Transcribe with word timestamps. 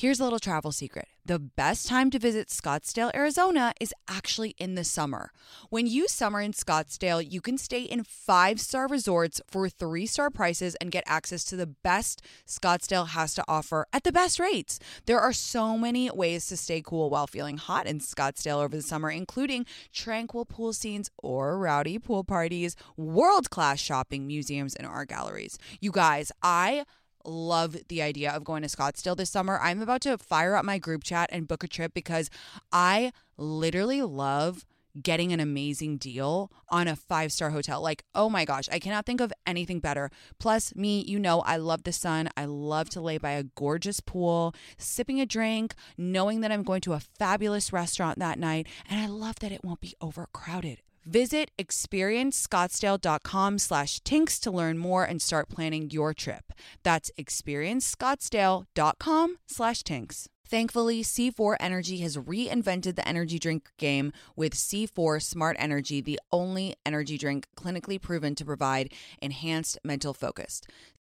Here's 0.00 0.18
a 0.18 0.24
little 0.24 0.38
travel 0.38 0.72
secret 0.72 1.08
the 1.30 1.38
best 1.38 1.86
time 1.86 2.10
to 2.10 2.18
visit 2.18 2.48
Scottsdale, 2.48 3.14
Arizona 3.14 3.72
is 3.80 3.94
actually 4.08 4.56
in 4.58 4.74
the 4.74 4.82
summer. 4.82 5.30
When 5.68 5.86
you 5.86 6.08
summer 6.08 6.40
in 6.40 6.52
Scottsdale, 6.52 7.24
you 7.30 7.40
can 7.40 7.56
stay 7.56 7.82
in 7.82 8.02
five 8.02 8.58
star 8.58 8.88
resorts 8.88 9.40
for 9.46 9.68
three 9.68 10.06
star 10.06 10.30
prices 10.30 10.74
and 10.80 10.90
get 10.90 11.04
access 11.06 11.44
to 11.44 11.54
the 11.56 11.66
best 11.66 12.20
Scottsdale 12.48 13.08
has 13.08 13.34
to 13.34 13.44
offer 13.46 13.86
at 13.92 14.02
the 14.02 14.10
best 14.10 14.40
rates. 14.40 14.80
There 15.06 15.20
are 15.20 15.32
so 15.32 15.78
many 15.78 16.10
ways 16.10 16.46
to 16.46 16.56
stay 16.56 16.82
cool 16.84 17.10
while 17.10 17.28
feeling 17.28 17.58
hot 17.58 17.86
in 17.86 18.00
Scottsdale 18.00 18.64
over 18.64 18.74
the 18.74 18.82
summer, 18.82 19.10
including 19.10 19.66
tranquil 19.92 20.46
pool 20.46 20.72
scenes 20.72 21.10
or 21.18 21.58
rowdy 21.58 21.98
pool 21.98 22.24
parties, 22.24 22.74
world 22.96 23.50
class 23.50 23.78
shopping, 23.78 24.26
museums, 24.26 24.74
and 24.74 24.86
art 24.86 25.10
galleries. 25.10 25.58
You 25.80 25.92
guys, 25.92 26.32
I 26.42 26.86
love 27.24 27.76
the 27.88 28.02
idea 28.02 28.32
of 28.32 28.44
going 28.44 28.62
to 28.62 28.68
Scottsdale 28.68 29.16
this 29.16 29.30
summer. 29.30 29.58
I'm 29.60 29.80
about 29.80 30.02
to 30.02 30.18
fire 30.18 30.54
up 30.54 30.64
my 30.64 30.78
group 30.78 31.04
chat 31.04 31.30
and 31.32 31.48
book 31.48 31.64
a 31.64 31.68
trip 31.68 31.94
because 31.94 32.30
I 32.72 33.12
literally 33.36 34.02
love 34.02 34.64
getting 35.00 35.32
an 35.32 35.40
amazing 35.40 35.96
deal 35.96 36.50
on 36.68 36.88
a 36.88 36.96
five 36.96 37.32
star 37.32 37.50
hotel. 37.50 37.80
Like, 37.80 38.04
oh 38.14 38.28
my 38.28 38.44
gosh, 38.44 38.68
I 38.70 38.78
cannot 38.78 39.06
think 39.06 39.20
of 39.20 39.32
anything 39.46 39.80
better. 39.80 40.10
Plus, 40.38 40.74
me, 40.74 41.04
you 41.06 41.18
know, 41.18 41.40
I 41.40 41.56
love 41.56 41.84
the 41.84 41.92
sun. 41.92 42.28
I 42.36 42.44
love 42.46 42.90
to 42.90 43.00
lay 43.00 43.18
by 43.18 43.32
a 43.32 43.44
gorgeous 43.44 44.00
pool, 44.00 44.54
sipping 44.78 45.20
a 45.20 45.26
drink, 45.26 45.74
knowing 45.96 46.40
that 46.40 46.52
I'm 46.52 46.62
going 46.62 46.80
to 46.82 46.94
a 46.94 47.00
fabulous 47.00 47.72
restaurant 47.72 48.18
that 48.18 48.38
night. 48.38 48.66
And 48.88 49.00
I 49.00 49.06
love 49.06 49.36
that 49.40 49.52
it 49.52 49.64
won't 49.64 49.80
be 49.80 49.94
overcrowded. 50.00 50.82
Visit 51.04 51.50
experiencescottsdale.com 51.58 53.58
slash 53.58 54.00
tinx 54.00 54.40
to 54.40 54.50
learn 54.50 54.78
more 54.78 55.04
and 55.04 55.22
start 55.22 55.48
planning 55.48 55.90
your 55.90 56.12
trip. 56.14 56.52
That's 56.82 57.10
experiencescottsdale.com 57.18 59.36
slash 59.46 59.82
tinx. 59.82 60.28
Thankfully, 60.50 61.04
C4 61.04 61.54
Energy 61.60 61.98
has 61.98 62.16
reinvented 62.16 62.96
the 62.96 63.06
energy 63.06 63.38
drink 63.38 63.70
game 63.78 64.12
with 64.34 64.54
C4 64.54 65.22
Smart 65.22 65.56
Energy, 65.60 66.00
the 66.00 66.18
only 66.32 66.74
energy 66.84 67.16
drink 67.16 67.46
clinically 67.56 68.02
proven 68.02 68.34
to 68.34 68.44
provide 68.44 68.92
enhanced 69.22 69.78
mental 69.84 70.12
focus. 70.12 70.60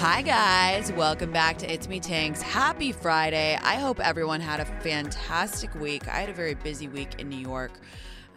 Hi, 0.00 0.22
guys. 0.22 0.90
Welcome 0.90 1.30
back 1.30 1.58
to 1.58 1.70
It's 1.70 1.86
Me 1.86 2.00
Tinx. 2.00 2.40
Happy 2.40 2.90
Friday. 2.90 3.58
I 3.60 3.74
hope 3.74 4.00
everyone 4.00 4.40
had 4.40 4.58
a 4.58 4.64
fantastic 4.64 5.74
week. 5.74 6.08
I 6.08 6.20
had 6.20 6.30
a 6.30 6.32
very 6.32 6.54
busy 6.54 6.88
week 6.88 7.20
in 7.20 7.28
New 7.28 7.36
York. 7.36 7.72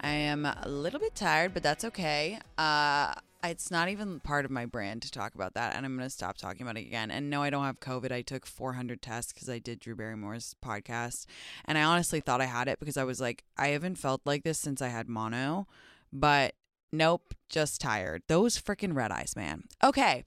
I 0.02 0.09
am 0.09 0.46
a 0.46 0.68
little 0.68 1.00
bit 1.00 1.16
tired, 1.16 1.53
but 1.53 1.63
that's 1.63 1.85
okay. 1.85 2.38
Uh, 2.57 3.13
it's 3.46 3.72
not 3.72 3.88
even 3.88 4.19
part 4.19 4.44
of 4.44 4.52
my 4.52 4.66
brand 4.66 5.03
to 5.03 5.09
talk 5.12 5.35
about 5.35 5.53
that, 5.53 5.78
and 5.78 5.85
I'm 5.85 5.96
going 5.96 6.06
to 6.06 6.13
stop 6.13 6.35
talking 6.35 6.63
about 6.63 6.75
it 6.75 6.85
again. 6.85 7.09
And 7.09 7.29
no, 7.29 7.41
I 7.41 7.50
don't 7.50 7.63
have 7.63 7.79
COVID. 7.79 8.12
I 8.12 8.23
took 8.23 8.46
400 8.46 9.02
tests 9.02 9.31
because 9.31 9.47
I 9.47 9.59
did 9.59 9.79
Drew 9.79 9.96
Barrymore's 9.96 10.57
podcast, 10.62 11.28
and 11.63 11.78
I 11.78 11.84
honestly 11.84 12.19
thought 12.19 12.41
I 12.41 12.46
had 12.47 12.68
it 12.68 12.78
because 12.81 12.97
I 12.97 13.06
was 13.06 13.22
like, 13.22 13.46
I 13.57 13.69
haven't 13.69 13.97
felt 13.97 14.19
like 14.25 14.44
this 14.44 14.59
since 14.59 14.81
I 14.81 14.90
had 14.90 15.07
mono, 15.07 15.68
but 16.12 16.56
nope, 16.91 17.34
just 17.47 17.79
tired. 17.79 18.23
Those 18.28 18.62
freaking 18.62 18.94
red 18.94 19.13
eyes, 19.13 19.34
man. 19.38 19.63
Okay, 19.81 20.25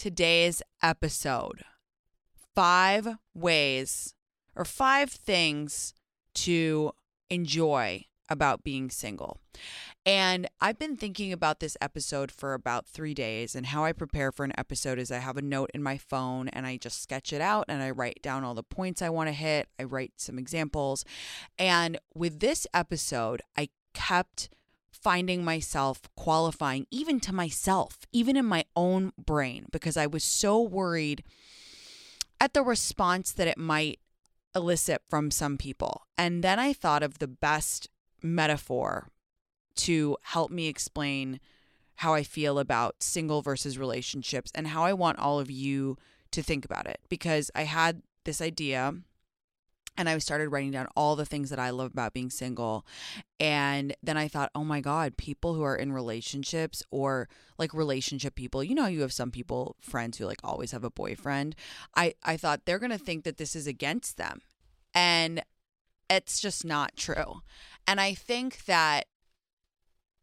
today's 0.00 0.62
episode 0.82 1.62
five 2.54 3.06
ways 3.34 4.14
or 4.56 4.64
five 4.64 5.10
things 5.10 5.92
to 6.34 6.92
enjoy 7.28 8.02
about 8.30 8.64
being 8.64 8.88
single. 8.88 9.36
And 10.06 10.48
I've 10.58 10.78
been 10.78 10.96
thinking 10.96 11.34
about 11.34 11.60
this 11.60 11.76
episode 11.82 12.32
for 12.32 12.54
about 12.54 12.86
three 12.86 13.12
days. 13.12 13.54
And 13.54 13.66
how 13.66 13.84
I 13.84 13.92
prepare 13.92 14.32
for 14.32 14.42
an 14.44 14.54
episode 14.56 14.98
is 14.98 15.12
I 15.12 15.18
have 15.18 15.36
a 15.36 15.42
note 15.42 15.70
in 15.74 15.82
my 15.82 15.98
phone 15.98 16.48
and 16.48 16.66
I 16.66 16.78
just 16.78 17.02
sketch 17.02 17.30
it 17.34 17.42
out 17.42 17.66
and 17.68 17.82
I 17.82 17.90
write 17.90 18.22
down 18.22 18.42
all 18.42 18.54
the 18.54 18.62
points 18.62 19.02
I 19.02 19.10
want 19.10 19.28
to 19.28 19.34
hit. 19.34 19.68
I 19.78 19.82
write 19.82 20.12
some 20.16 20.38
examples. 20.38 21.04
And 21.58 21.98
with 22.14 22.40
this 22.40 22.66
episode, 22.72 23.42
I 23.54 23.68
kept 23.92 24.48
finding 25.02 25.44
myself 25.44 26.02
qualifying, 26.16 26.86
even 26.90 27.20
to 27.20 27.34
myself, 27.34 27.98
even 28.12 28.36
in 28.36 28.44
my 28.44 28.64
own 28.76 29.12
brain, 29.18 29.66
because 29.72 29.96
I 29.96 30.06
was 30.06 30.24
so 30.24 30.60
worried 30.60 31.24
at 32.40 32.54
the 32.54 32.62
response 32.62 33.32
that 33.32 33.48
it 33.48 33.58
might 33.58 33.98
elicit 34.54 35.02
from 35.08 35.30
some 35.30 35.56
people. 35.56 36.02
And 36.18 36.42
then 36.42 36.58
I 36.58 36.72
thought 36.72 37.02
of 37.02 37.18
the 37.18 37.28
best 37.28 37.88
metaphor 38.22 39.08
to 39.76 40.16
help 40.22 40.50
me 40.50 40.66
explain 40.66 41.40
how 41.96 42.14
I 42.14 42.22
feel 42.22 42.58
about 42.58 43.02
single 43.02 43.42
versus 43.42 43.78
relationships 43.78 44.50
and 44.54 44.68
how 44.68 44.84
I 44.84 44.92
want 44.92 45.18
all 45.18 45.38
of 45.38 45.50
you 45.50 45.96
to 46.32 46.42
think 46.42 46.64
about 46.64 46.86
it 46.86 47.00
because 47.08 47.50
I 47.54 47.64
had 47.64 48.02
this 48.24 48.40
idea 48.40 48.94
and 50.00 50.08
I 50.08 50.16
started 50.16 50.48
writing 50.48 50.70
down 50.70 50.88
all 50.96 51.14
the 51.14 51.26
things 51.26 51.50
that 51.50 51.58
I 51.58 51.68
love 51.68 51.90
about 51.92 52.14
being 52.14 52.30
single. 52.30 52.86
And 53.38 53.94
then 54.02 54.16
I 54.16 54.28
thought, 54.28 54.50
oh 54.54 54.64
my 54.64 54.80
God, 54.80 55.18
people 55.18 55.52
who 55.52 55.62
are 55.62 55.76
in 55.76 55.92
relationships 55.92 56.82
or 56.90 57.28
like 57.58 57.74
relationship 57.74 58.34
people, 58.34 58.64
you 58.64 58.74
know, 58.74 58.86
you 58.86 59.02
have 59.02 59.12
some 59.12 59.30
people, 59.30 59.76
friends 59.78 60.16
who 60.16 60.24
like 60.24 60.40
always 60.42 60.72
have 60.72 60.84
a 60.84 60.90
boyfriend. 60.90 61.54
I, 61.94 62.14
I 62.24 62.38
thought 62.38 62.64
they're 62.64 62.78
going 62.78 62.90
to 62.92 62.98
think 62.98 63.24
that 63.24 63.36
this 63.36 63.54
is 63.54 63.66
against 63.66 64.16
them. 64.16 64.40
And 64.94 65.42
it's 66.08 66.40
just 66.40 66.64
not 66.64 66.96
true. 66.96 67.42
And 67.86 68.00
I 68.00 68.14
think 68.14 68.64
that, 68.64 69.04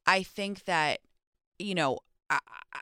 I 0.08 0.24
think 0.24 0.66
that, 0.66 1.02
you 1.60 1.76
know, 1.76 2.00
I, 2.32 2.40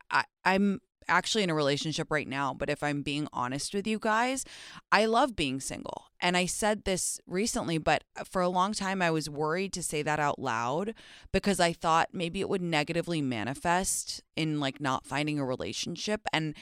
I, 0.09 0.24
I'm 0.45 0.80
actually 1.07 1.44
in 1.44 1.50
a 1.50 1.56
relationship 1.56 2.12
right 2.12 2.28
now, 2.28 2.54
but 2.54 2.69
if 2.69 2.84
I'm 2.84 3.02
being 3.02 3.28
honest 3.34 3.74
with 3.74 3.88
you 3.88 4.00
guys, 4.00 4.46
I 4.92 5.06
love 5.06 5.36
being 5.36 5.60
single. 5.60 6.06
And 6.19 6.36
I 6.36 6.46
said 6.46 6.84
this 6.84 7.19
recently, 7.28 7.78
but 7.78 8.04
for 8.24 8.42
a 8.42 8.50
long 8.50 8.74
time 8.74 9.02
I 9.02 9.12
was 9.12 9.30
worried 9.30 9.74
to 9.74 9.84
say 9.84 10.02
that 10.02 10.19
out 10.19 10.40
loud 10.40 10.94
because 11.31 11.60
I 11.60 11.74
thought 11.74 12.10
maybe 12.13 12.40
it 12.40 12.50
would 12.50 12.62
negatively 12.62 13.22
manifest 13.22 14.24
in 14.36 14.60
like 14.60 14.81
not 14.81 15.06
finding 15.06 15.40
a 15.40 15.46
relationship. 15.46 16.22
And 16.34 16.56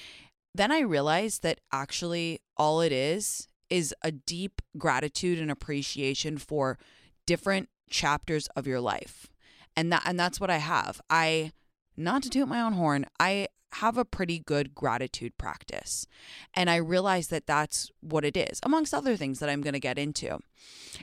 then 0.54 0.72
I 0.72 0.80
realized 0.80 1.44
that 1.44 1.62
actually 1.72 2.42
all 2.58 2.82
it 2.82 2.92
is 2.92 3.48
is 3.70 3.94
a 4.04 4.12
deep 4.12 4.62
gratitude 4.78 5.40
and 5.40 5.50
appreciation 5.50 6.38
for 6.38 6.78
different 7.26 7.70
chapters 7.90 8.48
of 8.56 8.68
your 8.68 8.80
life. 8.80 9.28
And 9.76 9.92
that 9.92 10.04
and 10.06 10.20
that's 10.20 10.40
what 10.40 10.50
I 10.50 10.58
have. 10.58 11.02
I 11.10 11.52
not 11.98 12.24
to 12.24 12.30
toot 12.30 12.48
my 12.48 12.62
own 12.62 12.74
horn, 12.74 13.06
I 13.20 13.48
have 13.74 13.98
a 13.98 14.06
pretty 14.06 14.40
good 14.40 14.74
gratitude 14.76 15.38
practice. 15.38 16.08
And 16.54 16.70
I 16.70 16.76
realize 16.76 17.28
that 17.28 17.48
that's 17.48 17.92
what 18.02 18.24
it 18.24 18.38
is, 18.38 18.60
amongst 18.64 18.94
other 18.94 19.16
things 19.18 19.40
that 19.40 19.50
I'm 19.50 19.62
going 19.62 19.74
to 19.74 19.80
get 19.80 19.98
into. 19.98 20.40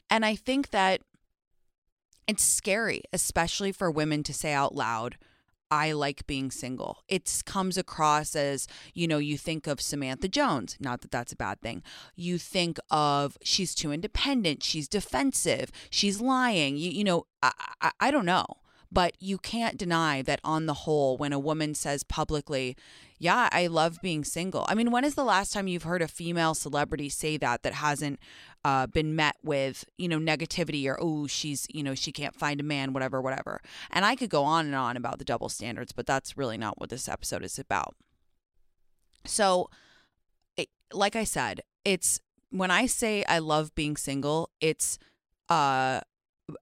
And 0.09 0.25
I 0.25 0.37
think 0.37 0.71
that 0.71 1.01
It's 2.31 2.45
scary, 2.45 3.03
especially 3.13 3.73
for 3.73 3.91
women 3.91 4.23
to 4.23 4.33
say 4.33 4.53
out 4.53 4.73
loud, 4.73 5.17
I 5.69 5.91
like 5.91 6.29
being 6.29 6.53
single. 6.53 7.03
It 7.09 7.43
comes 7.45 7.77
across 7.77 8.37
as, 8.37 8.69
you 8.95 9.09
know, 9.09 9.19
you 9.19 9.37
think 9.37 9.67
of 9.67 9.81
Samantha 9.81 10.29
Jones, 10.29 10.77
not 10.79 11.01
that 11.01 11.11
that's 11.11 11.33
a 11.33 11.37
bad 11.37 11.61
thing. 11.61 11.83
You 12.15 12.39
think 12.39 12.79
of 12.89 13.37
she's 13.43 13.75
too 13.75 13.91
independent, 13.91 14.63
she's 14.63 14.87
defensive, 14.87 15.73
she's 15.91 16.21
lying. 16.21 16.77
You, 16.77 16.91
you 16.93 17.03
know, 17.03 17.27
I, 17.43 17.53
I, 17.81 17.91
I 17.99 18.11
don't 18.13 18.27
know. 18.27 18.47
But 18.93 19.15
you 19.21 19.39
can't 19.39 19.77
deny 19.77 20.21
that 20.23 20.41
on 20.43 20.67
the 20.67 20.75
whole, 20.75 21.17
when 21.17 21.33
a 21.33 21.39
woman 21.39 21.75
says 21.75 22.03
publicly, 22.03 22.77
yeah, 23.19 23.49
I 23.53 23.69
love 23.69 23.99
being 24.03 24.25
single. 24.25 24.65
I 24.69 24.75
mean, 24.75 24.91
when 24.91 25.05
is 25.05 25.15
the 25.15 25.25
last 25.25 25.53
time 25.53 25.69
you've 25.69 25.85
heard 25.85 26.03
a 26.03 26.09
female 26.09 26.55
celebrity 26.55 27.09
say 27.09 27.37
that 27.37 27.63
that 27.63 27.75
hasn't 27.75 28.19
uh, 28.65 28.89
been 28.89 29.15
met 29.15 29.37
with, 29.45 29.85
you 29.97 30.09
know, 30.09 30.19
negativity 30.19 30.87
or, 30.87 30.99
oh, 31.01 31.29
she's, 31.29 31.67
you 31.71 31.83
know, 31.83 31.95
she 31.95 32.11
can't 32.11 32.35
find 32.35 32.59
a 32.61 32.65
man, 32.65 32.93
whatever, 32.93 33.21
whatever. 33.21 33.61
And 33.91 34.05
I 34.05 34.17
could 34.17 34.31
go 34.31 34.43
on 34.43 34.67
and 34.67 34.75
on 34.75 34.97
about 34.97 35.19
the 35.19 35.25
double 35.25 35.49
standards, 35.49 35.93
but 35.93 36.07
that's 36.07 36.37
really 36.37 36.59
not 36.59 36.81
what 36.81 36.91
this 36.91 37.09
episode 37.09 37.45
is 37.45 37.59
about. 37.59 37.95
So, 39.25 39.71
it, 40.57 40.69
like 40.93 41.15
I 41.15 41.25
said, 41.25 41.61
it's 41.85 42.21
when 42.51 42.71
I 42.71 42.87
say 42.87 43.23
I 43.25 43.39
love 43.39 43.75
being 43.75 43.97
single, 43.97 44.51
it's 44.61 44.99
uh 45.49 46.01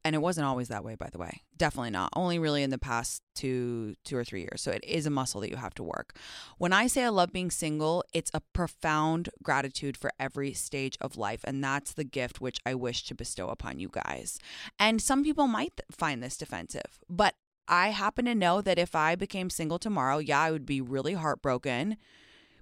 and 0.05 0.15
it 0.15 0.19
wasn't 0.19 0.47
always 0.47 0.69
that 0.69 0.85
way 0.85 0.95
by 0.95 1.09
the 1.11 1.19
way. 1.19 1.43
Definitely 1.57 1.91
not. 1.91 2.11
Only 2.15 2.39
really 2.39 2.63
in 2.63 2.71
the 2.71 2.79
past 2.79 3.23
two 3.35 3.95
two 4.05 4.17
or 4.17 4.25
three 4.25 4.41
years. 4.41 4.61
So 4.63 4.71
it 4.71 4.85
is 4.85 5.07
a 5.07 5.11
muscle 5.11 5.41
that 5.41 5.51
you 5.51 5.57
have 5.57 5.75
to 5.75 5.83
work. 5.83 6.17
When 6.59 6.73
i 6.73 6.87
say 6.87 7.05
i 7.05 7.09
love 7.09 7.33
being 7.33 7.51
single 7.51 8.05
it's 8.13 8.31
a 8.35 8.43
profound 8.53 9.29
gratitude 9.43 9.97
for 9.97 10.11
every 10.19 10.53
stage 10.53 10.97
of 11.01 11.17
life 11.17 11.41
and 11.45 11.63
that's 11.63 11.93
the 11.93 12.05
gift 12.05 12.41
which 12.41 12.59
i 12.67 12.75
wish 12.75 13.05
to 13.05 13.15
bestow 13.15 13.49
upon 13.49 13.79
you 13.79 13.89
guys. 13.91 14.39
And 14.79 15.01
some 15.01 15.23
people 15.25 15.47
might 15.47 15.81
find 15.91 16.23
this 16.23 16.37
defensive 16.37 17.01
but 17.09 17.35
i 17.67 17.89
happen 17.89 18.25
to 18.25 18.35
know 18.35 18.61
that 18.61 18.79
if 18.79 18.95
i 18.95 19.15
became 19.15 19.51
single 19.51 19.79
tomorrow 19.79 20.19
yeah 20.19 20.41
i 20.41 20.51
would 20.51 20.67
be 20.67 20.81
really 20.81 21.15
heartbroken 21.15 21.97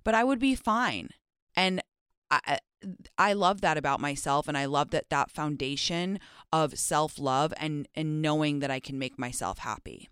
but 0.05 0.14
i 0.14 0.23
would 0.25 0.38
be 0.38 0.55
fine. 0.55 1.11
And 1.56 1.82
I, 2.31 2.58
I 3.19 3.32
love 3.32 3.61
that 3.62 3.78
about 3.78 4.00
myself 4.00 4.49
and 4.49 4.56
I 4.56 4.67
love 4.67 4.90
that 4.90 5.11
that 5.11 5.31
foundation 5.31 6.19
of 6.52 6.78
self-love 6.78 7.52
and 7.56 7.88
and 7.94 8.20
knowing 8.23 8.61
that 8.61 8.70
I 8.70 8.81
can 8.81 8.99
make 8.99 9.19
myself 9.19 9.58
happy. 9.58 10.08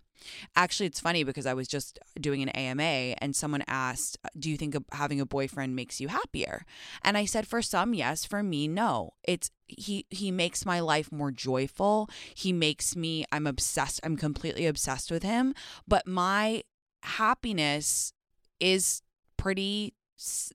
Actually, 0.55 0.87
it's 0.87 0.99
funny 0.99 1.23
because 1.23 1.45
I 1.45 1.53
was 1.53 1.67
just 1.67 1.99
doing 2.19 2.41
an 2.41 2.49
AMA 2.49 3.15
and 3.19 3.35
someone 3.35 3.63
asked, 3.67 4.17
"Do 4.37 4.49
you 4.49 4.57
think 4.57 4.75
having 4.91 5.21
a 5.21 5.25
boyfriend 5.25 5.75
makes 5.75 6.01
you 6.01 6.07
happier?" 6.07 6.65
And 7.03 7.17
I 7.17 7.25
said, 7.25 7.47
"For 7.47 7.61
some, 7.61 7.93
yes. 7.93 8.25
For 8.25 8.41
me, 8.41 8.67
no. 8.67 9.13
It's 9.23 9.51
he 9.67 10.05
he 10.09 10.31
makes 10.31 10.65
my 10.65 10.79
life 10.79 11.11
more 11.11 11.31
joyful. 11.31 12.09
He 12.33 12.51
makes 12.53 12.95
me 12.95 13.25
I'm 13.31 13.47
obsessed. 13.47 13.99
I'm 14.03 14.17
completely 14.17 14.65
obsessed 14.65 15.11
with 15.11 15.23
him, 15.23 15.53
but 15.87 16.07
my 16.07 16.63
happiness 17.03 18.13
is 18.59 19.01
pretty 19.37 19.93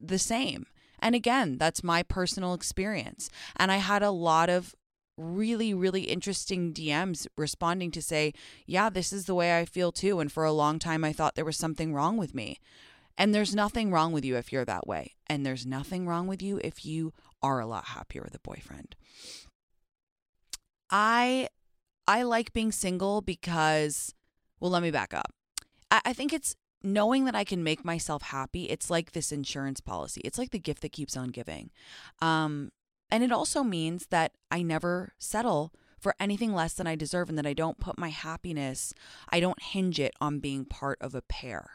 the 0.01 0.19
same. 0.19 0.67
And 1.01 1.15
again, 1.15 1.59
that's 1.59 1.83
my 1.83 2.03
personal 2.03 2.55
experience. 2.55 3.31
And 3.57 3.73
I 3.73 3.79
had 3.79 4.03
a 4.03 4.11
lot 4.11 4.49
of 4.49 4.75
really, 5.17 5.75
really 5.75 6.03
interesting 6.03 6.73
DMs 6.73 7.27
responding 7.37 7.91
to 7.93 8.03
say, 8.03 8.33
yeah, 8.67 8.89
this 8.89 9.13
is 9.13 9.27
the 9.27 9.35
way 9.35 9.59
I 9.59 9.65
feel 9.65 9.93
too. 9.93 10.21
And 10.21 10.31
for 10.33 10.45
a 10.45 10.53
long 10.53 10.79
time, 10.79 11.05
I 11.05 11.13
thought 11.13 11.35
there 11.35 11.45
was 11.45 11.57
something 11.57 11.95
wrong 11.95 12.17
with 12.17 12.35
me. 12.35 12.59
And 13.19 13.35
there's 13.35 13.55
nothing 13.55 13.91
wrong 13.91 14.13
with 14.13 14.25
you 14.25 14.37
if 14.37 14.51
you're 14.51 14.65
that 14.65 14.87
way. 14.87 15.15
And 15.27 15.45
there's 15.45 15.67
nothing 15.67 16.07
wrong 16.07 16.27
with 16.27 16.41
you 16.41 16.59
if 16.65 16.87
you 16.87 17.13
are 17.43 17.61
a 17.61 17.67
lot 17.67 17.89
happier 17.89 18.23
with 18.23 18.35
a 18.35 18.41
boyfriend. 18.41 18.97
I 20.91 21.49
I 22.09 22.23
like 22.23 22.53
being 22.53 22.73
single 22.73 23.21
because 23.21 24.15
well, 24.59 24.71
let 24.71 24.83
me 24.83 24.91
back 24.91 25.15
up. 25.15 25.33
I, 25.91 26.01
I 26.07 26.13
think 26.13 26.33
it's 26.33 26.57
knowing 26.83 27.25
that 27.25 27.35
I 27.35 27.45
can 27.45 27.63
make 27.63 27.85
myself 27.85 28.23
happy, 28.23 28.65
it's 28.65 28.91
like 28.91 29.13
this 29.13 29.33
insurance 29.33 29.81
policy. 29.81 30.21
It's 30.25 30.39
like 30.39 30.51
the 30.51 30.59
gift 30.59 30.83
that 30.83 30.93
keeps 30.93 31.17
on 31.17 31.29
giving. 31.29 31.71
Um, 32.21 32.73
and 33.11 33.25
it 33.25 33.33
also 33.33 33.63
means 33.63 34.07
that 34.07 34.33
I 34.51 34.63
never 34.63 35.13
settle 35.19 35.73
for 35.99 36.15
anything 36.19 36.55
less 36.55 36.75
than 36.75 36.87
I 36.87 36.97
deserve 36.97 37.29
and 37.29 37.37
that 37.37 37.47
I 37.47 37.53
don't 37.53 37.79
put 37.79 37.99
my 37.99 38.09
happiness, 38.09 38.95
I 39.29 39.41
don't 39.41 39.63
hinge 39.63 40.01
it 40.01 40.15
on 40.21 40.39
being 40.39 40.65
part 40.65 40.99
of 41.01 41.15
a 41.15 41.23
pair. 41.23 41.73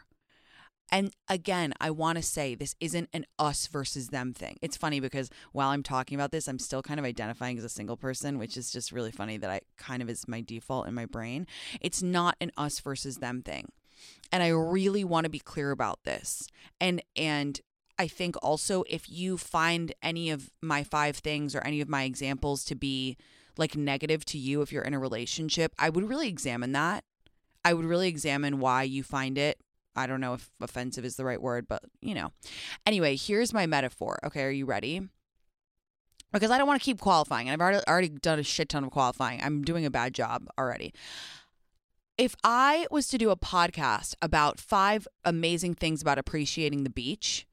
And 0.90 1.12
again, 1.28 1.72
I 1.80 1.90
want 1.90 2.16
to 2.16 2.22
say 2.22 2.54
this 2.54 2.76
isn't 2.80 3.08
an 3.12 3.26
us 3.38 3.66
versus 3.66 4.08
them 4.08 4.32
thing. 4.32 4.56
It's 4.62 4.76
funny 4.76 5.00
because 5.00 5.30
while 5.52 5.70
I'm 5.70 5.82
talking 5.82 6.16
about 6.16 6.30
this, 6.30 6.46
I'm 6.46 6.60
still 6.60 6.82
kind 6.82 7.00
of 7.00 7.06
identifying 7.06 7.58
as 7.58 7.64
a 7.64 7.68
single 7.68 7.96
person, 7.96 8.38
which 8.38 8.56
is 8.56 8.70
just 8.70 8.92
really 8.92 9.10
funny 9.10 9.36
that 9.36 9.50
I 9.50 9.62
kind 9.76 10.00
of 10.00 10.08
is 10.08 10.28
my 10.28 10.40
default 10.40 10.86
in 10.86 10.94
my 10.94 11.06
brain. 11.06 11.46
It's 11.80 12.02
not 12.02 12.36
an 12.40 12.52
us 12.56 12.78
versus 12.78 13.16
them 13.16 13.42
thing 13.42 13.72
and 14.32 14.42
I 14.42 14.48
really 14.48 15.04
want 15.04 15.24
to 15.24 15.30
be 15.30 15.38
clear 15.38 15.70
about 15.70 16.04
this. 16.04 16.48
And 16.80 17.02
and 17.14 17.60
I 17.98 18.08
think 18.08 18.36
also 18.42 18.84
if 18.88 19.08
you 19.10 19.36
find 19.38 19.94
any 20.02 20.30
of 20.30 20.50
my 20.60 20.84
five 20.84 21.16
things 21.16 21.54
or 21.54 21.60
any 21.60 21.80
of 21.80 21.88
my 21.88 22.02
examples 22.04 22.64
to 22.66 22.74
be 22.74 23.16
like 23.56 23.76
negative 23.76 24.24
to 24.26 24.38
you 24.38 24.60
if 24.60 24.72
you're 24.72 24.82
in 24.82 24.94
a 24.94 24.98
relationship, 24.98 25.72
I 25.78 25.88
would 25.88 26.08
really 26.08 26.28
examine 26.28 26.72
that. 26.72 27.04
I 27.64 27.74
would 27.74 27.86
really 27.86 28.08
examine 28.08 28.58
why 28.58 28.82
you 28.82 29.02
find 29.02 29.38
it. 29.38 29.58
I 29.96 30.06
don't 30.06 30.20
know 30.20 30.34
if 30.34 30.50
offensive 30.60 31.06
is 31.06 31.16
the 31.16 31.24
right 31.24 31.40
word, 31.40 31.66
but 31.66 31.82
you 32.02 32.14
know. 32.14 32.32
Anyway, 32.84 33.16
here's 33.16 33.54
my 33.54 33.66
metaphor. 33.66 34.18
Okay, 34.24 34.42
are 34.42 34.50
you 34.50 34.66
ready? 34.66 35.08
Because 36.32 36.50
I 36.50 36.58
don't 36.58 36.66
want 36.66 36.80
to 36.80 36.84
keep 36.84 37.00
qualifying. 37.00 37.48
And 37.48 37.54
I've 37.54 37.64
already 37.64 37.86
already 37.88 38.08
done 38.10 38.38
a 38.38 38.42
shit 38.42 38.68
ton 38.68 38.84
of 38.84 38.90
qualifying. 38.90 39.40
I'm 39.42 39.62
doing 39.62 39.86
a 39.86 39.90
bad 39.90 40.12
job 40.12 40.46
already 40.58 40.92
if 42.18 42.34
I 42.42 42.86
was 42.90 43.08
to 43.08 43.18
do 43.18 43.30
a 43.30 43.36
podcast 43.36 44.14
about 44.22 44.58
five 44.58 45.06
amazing 45.24 45.74
things 45.74 46.00
about 46.00 46.18
appreciating 46.18 46.84
the 46.84 46.90
beach, 46.90 47.46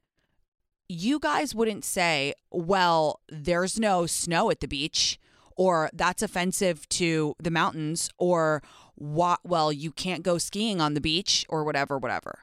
you 0.88 1.18
guys 1.18 1.54
wouldn't 1.54 1.84
say, 1.84 2.34
well, 2.50 3.20
there's 3.28 3.78
no 3.78 4.06
snow 4.06 4.50
at 4.50 4.60
the 4.60 4.68
beach, 4.68 5.18
or 5.56 5.90
that's 5.92 6.22
offensive 6.22 6.88
to 6.90 7.34
the 7.38 7.50
mountains, 7.50 8.10
or 8.18 8.62
what, 8.94 9.40
well, 9.44 9.72
you 9.72 9.90
can't 9.90 10.22
go 10.22 10.38
skiing 10.38 10.80
on 10.80 10.94
the 10.94 11.00
beach, 11.00 11.44
or 11.48 11.64
whatever, 11.64 11.98
whatever. 11.98 12.42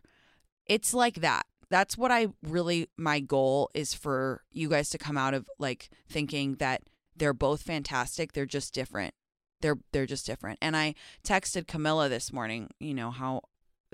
It's 0.65 0.93
like 0.93 1.15
that. 1.15 1.45
That's 1.69 1.97
what 1.97 2.11
I 2.11 2.27
really, 2.43 2.87
my 2.97 3.19
goal 3.19 3.69
is 3.73 3.93
for 3.93 4.43
you 4.51 4.69
guys 4.69 4.89
to 4.89 4.97
come 4.97 5.17
out 5.17 5.33
of 5.33 5.49
like 5.57 5.89
thinking 6.09 6.55
that 6.55 6.83
they're 7.15 7.33
both 7.33 7.61
fantastic, 7.61 8.33
they're 8.33 8.45
just 8.45 8.73
different 8.73 9.13
they're 9.61 9.77
they're 9.91 10.05
just 10.05 10.25
different. 10.25 10.59
And 10.61 10.75
I 10.75 10.95
texted 11.23 11.67
Camilla 11.67 12.09
this 12.09 12.33
morning, 12.33 12.69
you 12.79 12.93
know, 12.93 13.11
how 13.11 13.41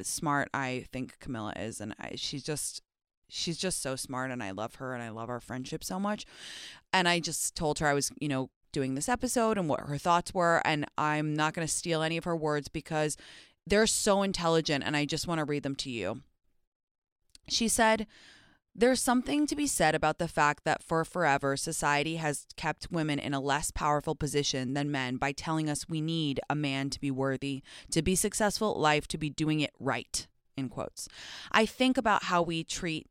smart 0.02 0.50
I 0.54 0.86
think 0.92 1.20
Camilla 1.20 1.54
is 1.56 1.82
and 1.82 1.96
I, 2.00 2.14
she's 2.16 2.44
just 2.44 2.82
she's 3.30 3.58
just 3.58 3.82
so 3.82 3.96
smart 3.96 4.32
and 4.32 4.44
I 4.44 4.52
love 4.52 4.76
her 4.76 4.94
and 4.94 5.04
I 5.04 5.10
love 5.10 5.30
our 5.30 5.40
friendship 5.40 5.84
so 5.84 6.00
much. 6.00 6.26
And 6.94 7.08
I 7.08 7.20
just 7.20 7.56
told 7.56 7.80
her 7.80 7.88
I 7.88 7.94
was, 7.94 8.12
you 8.20 8.28
know, 8.28 8.50
doing 8.72 8.96
this 8.96 9.10
episode 9.10 9.58
and 9.58 9.68
what 9.68 9.82
her 9.82 9.98
thoughts 9.98 10.34
were 10.34 10.62
and 10.66 10.86
I'm 10.98 11.36
not 11.36 11.54
going 11.54 11.68
to 11.68 11.74
steal 11.74 12.02
any 12.02 12.18
of 12.18 12.26
her 12.26 12.36
words 12.36 12.68
because 12.68 13.18
they're 13.66 13.88
so 13.88 14.24
intelligent 14.24 14.84
and 14.86 14.96
I 14.96 15.06
just 15.06 15.28
want 15.28 15.40
to 15.40 15.46
read 15.46 15.64
them 15.64 15.76
to 15.76 15.90
you. 15.90 16.22
She 17.50 17.68
said, 17.68 18.08
there's 18.78 19.02
something 19.02 19.48
to 19.48 19.56
be 19.56 19.66
said 19.66 19.96
about 19.96 20.20
the 20.20 20.28
fact 20.28 20.64
that 20.64 20.84
for 20.84 21.04
forever, 21.04 21.58
society 21.58 22.18
has 22.18 22.46
kept 22.56 22.92
women 22.92 23.18
in 23.18 23.34
a 23.34 23.40
less 23.40 23.72
powerful 23.72 24.14
position 24.14 24.76
than 24.76 24.92
men 24.92 25.18
by 25.18 25.32
telling 25.32 25.68
us 25.68 25.90
we 25.90 26.00
need 26.00 26.40
a 26.48 26.56
man 26.56 26.92
to 26.92 27.00
be 27.00 27.10
worthy, 27.10 27.64
to 27.92 28.04
be 28.04 28.16
successful 28.16 28.72
at 28.72 28.78
life, 28.78 29.08
to 29.08 29.18
be 29.18 29.32
doing 29.32 29.60
it 29.62 29.72
right. 29.80 30.28
In 30.56 30.70
quotes. 30.70 31.08
I 31.52 31.68
think 31.68 31.98
about 31.98 32.24
how 32.24 32.42
we 32.42 32.64
treat 32.64 33.08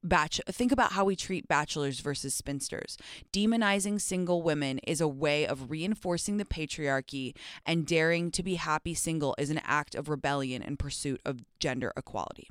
Batch- 0.00 0.40
think 0.48 0.70
about 0.70 0.92
how 0.92 1.04
we 1.04 1.16
treat 1.16 1.48
bachelors 1.48 1.98
versus 1.98 2.32
spinsters. 2.32 2.96
Demonizing 3.32 4.00
single 4.00 4.42
women 4.42 4.78
is 4.86 5.00
a 5.00 5.08
way 5.08 5.44
of 5.44 5.72
reinforcing 5.72 6.36
the 6.36 6.44
patriarchy, 6.44 7.34
and 7.66 7.84
daring 7.84 8.30
to 8.30 8.44
be 8.44 8.54
happy 8.54 8.94
single 8.94 9.34
is 9.38 9.50
an 9.50 9.60
act 9.64 9.96
of 9.96 10.08
rebellion 10.08 10.62
in 10.62 10.76
pursuit 10.76 11.20
of 11.24 11.40
gender 11.58 11.92
equality. 11.96 12.48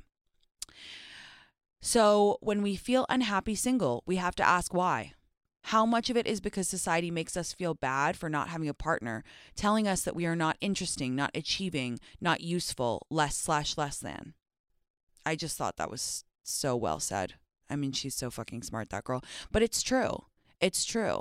So 1.80 2.38
when 2.40 2.62
we 2.62 2.76
feel 2.76 3.06
unhappy 3.08 3.54
single, 3.54 4.02
we 4.06 4.16
have 4.16 4.34
to 4.36 4.46
ask 4.46 4.74
why. 4.74 5.12
How 5.62 5.84
much 5.84 6.08
of 6.08 6.16
it 6.16 6.26
is 6.26 6.40
because 6.40 6.68
society 6.68 7.10
makes 7.10 7.36
us 7.36 7.52
feel 7.52 7.74
bad 7.74 8.16
for 8.16 8.30
not 8.30 8.48
having 8.48 8.68
a 8.68 8.74
partner, 8.74 9.22
telling 9.54 9.86
us 9.86 10.02
that 10.02 10.16
we 10.16 10.24
are 10.24 10.36
not 10.36 10.56
interesting, 10.60 11.14
not 11.14 11.30
achieving, 11.34 11.98
not 12.20 12.40
useful, 12.40 13.06
less 13.10 13.36
slash 13.36 13.76
less 13.76 13.98
than? 13.98 14.34
I 15.26 15.36
just 15.36 15.58
thought 15.58 15.76
that 15.76 15.90
was 15.90 16.24
so 16.42 16.74
well 16.74 17.00
said. 17.00 17.34
I 17.68 17.76
mean, 17.76 17.92
she's 17.92 18.14
so 18.14 18.30
fucking 18.30 18.62
smart, 18.62 18.88
that 18.90 19.04
girl. 19.04 19.22
But 19.52 19.62
it's 19.62 19.82
true. 19.82 20.24
It's 20.60 20.84
true. 20.84 21.20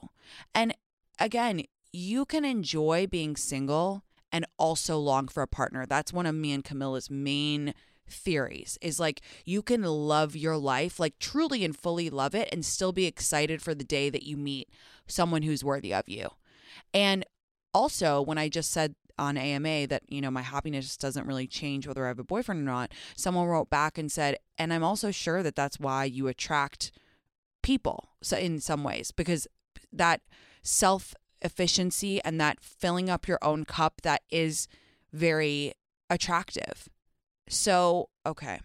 And 0.55 0.73
again, 1.19 1.63
you 1.91 2.25
can 2.25 2.45
enjoy 2.45 3.07
being 3.07 3.35
single 3.35 4.03
and 4.31 4.45
also 4.57 4.97
long 4.97 5.27
for 5.27 5.43
a 5.43 5.47
partner. 5.47 5.85
That's 5.85 6.13
one 6.13 6.25
of 6.25 6.35
me 6.35 6.53
and 6.53 6.63
Camilla's 6.63 7.09
main 7.09 7.73
theories 8.07 8.77
is 8.81 8.99
like 8.99 9.21
you 9.45 9.61
can 9.61 9.83
love 9.83 10.35
your 10.35 10.57
life, 10.57 10.99
like 10.99 11.19
truly 11.19 11.63
and 11.63 11.77
fully 11.77 12.09
love 12.09 12.33
it, 12.35 12.49
and 12.51 12.65
still 12.65 12.91
be 12.91 13.05
excited 13.05 13.61
for 13.61 13.73
the 13.73 13.83
day 13.83 14.09
that 14.09 14.23
you 14.23 14.37
meet 14.37 14.69
someone 15.07 15.43
who's 15.43 15.63
worthy 15.63 15.93
of 15.93 16.07
you. 16.07 16.29
And 16.93 17.25
also, 17.73 18.21
when 18.21 18.37
I 18.37 18.49
just 18.49 18.71
said 18.71 18.95
on 19.19 19.37
AMA 19.37 19.87
that, 19.87 20.03
you 20.07 20.21
know, 20.21 20.31
my 20.31 20.41
happiness 20.41 20.95
doesn't 20.97 21.27
really 21.27 21.47
change 21.47 21.87
whether 21.87 22.05
I 22.05 22.09
have 22.09 22.19
a 22.19 22.23
boyfriend 22.23 22.61
or 22.61 22.71
not. 22.71 22.91
Someone 23.15 23.47
wrote 23.47 23.69
back 23.69 23.97
and 23.97 24.11
said, 24.11 24.37
and 24.57 24.73
I'm 24.73 24.83
also 24.83 25.11
sure 25.11 25.43
that 25.43 25.55
that's 25.55 25.79
why 25.79 26.05
you 26.05 26.27
attract 26.27 26.91
people 27.63 28.09
in 28.37 28.59
some 28.59 28.83
ways 28.83 29.11
because 29.11 29.47
that 29.91 30.21
self 30.61 31.15
efficiency 31.41 32.21
and 32.23 32.39
that 32.39 32.59
filling 32.61 33.09
up 33.09 33.27
your 33.27 33.39
own 33.41 33.65
cup 33.65 34.01
that 34.01 34.21
is 34.29 34.67
very 35.13 35.73
attractive. 36.09 36.89
So, 37.49 38.09
okay. 38.25 38.59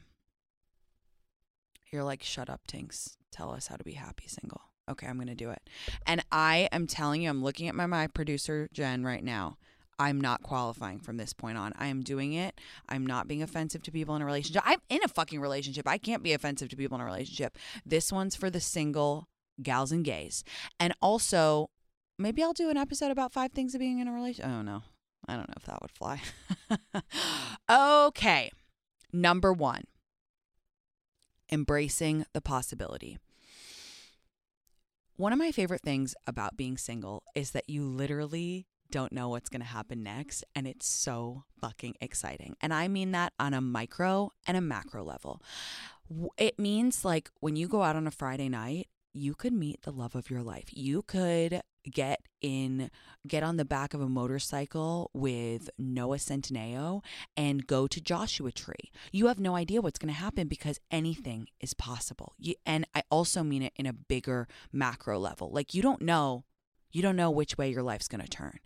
You're 1.91 2.05
like, 2.05 2.23
shut 2.23 2.49
up, 2.49 2.63
Tinx. 2.67 3.17
Tell 3.31 3.51
us 3.51 3.67
how 3.67 3.77
to 3.77 3.85
be 3.85 3.93
happy 3.93 4.27
single. 4.27 4.63
Okay, 4.91 5.07
I'm 5.07 5.17
going 5.17 5.29
to 5.29 5.35
do 5.35 5.51
it. 5.51 5.63
And 6.07 6.25
I 6.33 6.69
am 6.73 6.87
telling 6.87 7.23
you, 7.23 7.31
I'm 7.31 7.43
looking 7.43 7.69
at 7.69 7.75
my, 7.75 7.87
my 7.87 8.07
producer, 8.09 8.69
Jen, 8.73 9.05
right 9.05 9.23
now. 9.23 9.59
I'm 9.99 10.21
not 10.21 10.43
qualifying 10.43 10.99
from 10.99 11.17
this 11.17 11.33
point 11.33 11.57
on. 11.57 11.73
I 11.79 11.87
am 11.87 12.03
doing 12.03 12.33
it. 12.33 12.61
I'm 12.89 13.07
not 13.07 13.29
being 13.29 13.43
offensive 13.43 13.83
to 13.85 13.93
people 13.93 14.17
in 14.17 14.23
a 14.23 14.27
relationship. 14.27 14.63
I'm 14.67 14.81
in 14.89 15.01
a 15.05 15.09
fucking 15.09 15.41
relationship. 15.41 15.87
I 15.87 15.99
can't 15.99 16.23
be 16.23 16.33
offensive 16.33 16.71
to 16.71 16.77
people 16.77 16.97
in 16.97 17.03
a 17.03 17.05
relationship. 17.05 17.57
This 17.87 18.11
one's 18.11 18.35
for 18.35 18.51
the 18.51 18.61
single 18.61 19.29
gals 19.63 19.93
and 19.93 20.05
gays. 20.05 20.43
And 20.81 20.95
also, 21.01 21.71
maybe 22.19 22.43
I'll 22.43 22.53
do 22.53 22.71
an 22.71 22.77
episode 22.77 23.11
about 23.11 23.33
five 23.33 23.53
things 23.53 23.75
of 23.75 23.79
being 23.79 24.01
in 24.01 24.09
a 24.09 24.13
relationship. 24.13 24.51
Oh 24.51 24.63
don't. 24.63 24.83
I 25.29 25.37
don't 25.37 25.49
know 25.49 25.55
if 25.57 25.67
that 25.67 25.81
would 25.81 25.93
fly. 25.93 26.21
okay. 28.09 28.51
Number 29.13 29.53
one, 29.53 29.85
embracing 31.51 32.25
the 32.33 32.41
possibility. 32.41 33.19
One 35.17 35.33
of 35.33 35.39
my 35.39 35.53
favorite 35.53 35.83
things 35.83 36.15
about 36.27 36.57
being 36.57 36.79
single 36.79 37.23
is 37.35 37.51
that 37.51 37.69
you 37.69 37.85
literally 37.85 38.67
don't 38.91 39.13
know 39.13 39.29
what's 39.29 39.49
going 39.49 39.61
to 39.61 39.67
happen 39.67 40.03
next. 40.03 40.45
And 40.55 40.67
it's 40.67 40.87
so 40.87 41.45
fucking 41.61 41.97
exciting. 42.01 42.57
And 42.61 42.73
I 42.73 42.89
mean 42.89 43.13
that 43.13 43.33
on 43.39 43.55
a 43.55 43.61
micro 43.61 44.31
and 44.47 44.57
a 44.57 44.61
macro 44.61 45.05
level. 45.05 45.43
It 46.39 46.59
means 46.59 47.05
like 47.05 47.31
when 47.41 47.57
you 47.57 47.69
go 47.69 47.83
out 47.83 47.97
on 47.97 48.07
a 48.07 48.11
Friday 48.11 48.49
night, 48.49 48.89
you 49.13 49.35
could 49.35 49.53
meet 49.53 49.83
the 49.83 49.93
love 49.93 50.15
of 50.15 50.31
your 50.31 50.43
life. 50.43 50.67
You 50.71 51.03
could 51.03 51.61
get 51.91 52.21
in 52.41 52.91
get 53.27 53.43
on 53.43 53.57
the 53.57 53.65
back 53.65 53.95
of 53.95 54.01
a 54.01 54.09
motorcycle 54.09 55.11
with 55.13 55.71
Noah 55.79 56.17
Centineo 56.17 57.03
and 57.37 57.67
go 57.67 57.87
to 57.87 58.01
Joshua 58.01 58.53
Tree. 58.53 58.91
You 59.13 59.27
have 59.29 59.39
no 59.39 59.55
idea 59.55 59.81
what's 59.81 59.99
going 59.99 60.13
to 60.13 60.21
happen 60.21 60.49
because 60.49 60.81
anything 60.91 61.47
is 61.61 61.75
possible. 61.75 62.35
You, 62.39 62.55
and 62.67 62.87
I 62.95 63.03
also 63.11 63.43
mean 63.43 63.63
it 63.63 63.73
in 63.77 63.87
a 63.87 63.93
bigger 63.93 64.49
macro 64.73 65.19
level. 65.19 65.51
Like 65.53 65.75
you 65.75 65.83
don't 65.83 66.03
know 66.03 66.45
you 66.91 67.01
don't 67.01 67.17
know 67.17 67.31
which 67.31 67.57
way 67.57 67.71
your 67.71 67.83
life's 67.83 68.09
going 68.09 68.21
to 68.21 68.29
turn. 68.29 68.59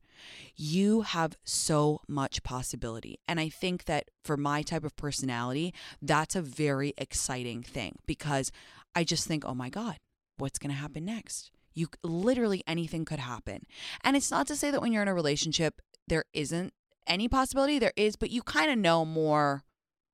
You 0.57 1.03
have 1.03 1.37
so 1.45 2.01
much 2.09 2.43
possibility. 2.43 3.21
And 3.29 3.39
I 3.39 3.49
think 3.49 3.85
that 3.85 4.11
for 4.25 4.37
my 4.37 4.63
type 4.63 4.85
of 4.85 4.97
personality, 4.97 5.73
that's 6.03 6.35
a 6.35 6.43
very 6.43 6.93
exciting 6.99 7.63
thing 7.63 7.97
because 8.07 8.51
I 8.95 9.05
just 9.05 9.29
think, 9.29 9.45
oh 9.45 9.55
my 9.55 9.69
God, 9.69 9.99
what's 10.39 10.59
going 10.59 10.71
to 10.71 10.77
happen 10.77 11.05
next? 11.05 11.51
You 11.77 11.89
literally 12.03 12.65
anything 12.67 13.05
could 13.05 13.21
happen. 13.21 13.67
And 14.03 14.17
it's 14.17 14.31
not 14.31 14.49
to 14.49 14.57
say 14.57 14.73
that 14.73 14.81
when 14.81 14.93
you're 14.93 15.03
in 15.03 15.09
a 15.09 15.15
relationship, 15.15 15.81
there 16.09 16.25
isn't 16.33 16.73
any 17.07 17.29
possibility. 17.29 17.79
There 17.79 17.93
is, 17.97 18.17
but 18.17 18.31
you 18.31 18.43
kind 18.43 18.71
of 18.71 18.79
know 18.79 19.05
more 19.05 19.63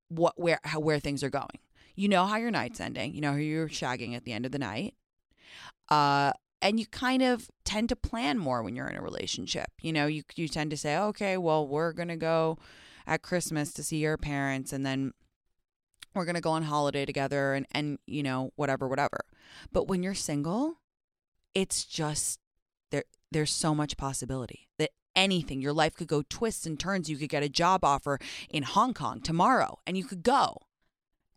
what 0.08 0.34
where 0.36 0.58
how 0.64 0.80
where 0.80 0.98
things 1.00 1.22
are 1.22 1.30
going. 1.30 1.58
You 1.94 2.08
know 2.08 2.26
how 2.26 2.36
your 2.36 2.50
night's 2.50 2.80
ending. 2.80 3.14
You 3.14 3.20
know 3.20 3.32
who 3.32 3.40
you're 3.40 3.68
shagging 3.68 4.14
at 4.14 4.24
the 4.24 4.32
end 4.32 4.44
of 4.44 4.52
the 4.52 4.58
night. 4.58 4.94
Uh, 5.88 6.32
and 6.60 6.78
you 6.78 6.86
kind 6.86 7.22
of 7.22 7.50
tend 7.64 7.88
to 7.90 7.96
plan 7.96 8.38
more 8.38 8.62
when 8.62 8.76
you're 8.76 8.88
in 8.88 8.96
a 8.96 9.02
relationship. 9.02 9.68
You 9.80 9.92
know, 9.92 10.06
you 10.06 10.22
you 10.34 10.48
tend 10.48 10.70
to 10.70 10.76
say, 10.76 10.96
okay, 10.96 11.36
well, 11.36 11.66
we're 11.66 11.92
gonna 11.92 12.16
go 12.16 12.58
at 13.06 13.22
Christmas 13.22 13.72
to 13.74 13.82
see 13.82 13.98
your 13.98 14.16
parents, 14.16 14.72
and 14.72 14.84
then 14.84 15.12
we're 16.14 16.24
gonna 16.24 16.40
go 16.40 16.50
on 16.50 16.64
holiday 16.64 17.04
together, 17.04 17.54
and 17.54 17.66
and 17.72 17.98
you 18.06 18.22
know 18.22 18.52
whatever, 18.56 18.88
whatever. 18.88 19.24
But 19.72 19.88
when 19.88 20.02
you're 20.02 20.14
single, 20.14 20.78
it's 21.54 21.84
just 21.84 22.40
there 22.90 23.04
there's 23.30 23.50
so 23.50 23.74
much 23.74 23.96
possibility 23.96 24.68
that 24.78 24.90
anything 25.14 25.60
your 25.60 25.72
life 25.72 25.94
could 25.94 26.08
go 26.08 26.22
twists 26.28 26.66
and 26.66 26.80
turns 26.80 27.10
you 27.10 27.16
could 27.16 27.28
get 27.28 27.42
a 27.42 27.48
job 27.48 27.84
offer 27.84 28.18
in 28.48 28.62
Hong 28.62 28.94
Kong 28.94 29.20
tomorrow 29.20 29.78
and 29.86 29.96
you 29.96 30.04
could 30.04 30.22
go 30.22 30.56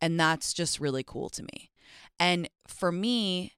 and 0.02 0.20
that's 0.20 0.54
just 0.54 0.80
really 0.80 1.04
cool 1.04 1.30
to 1.30 1.44
me 1.44 1.72
and 2.20 2.50
for 2.68 2.92
me 2.92 3.54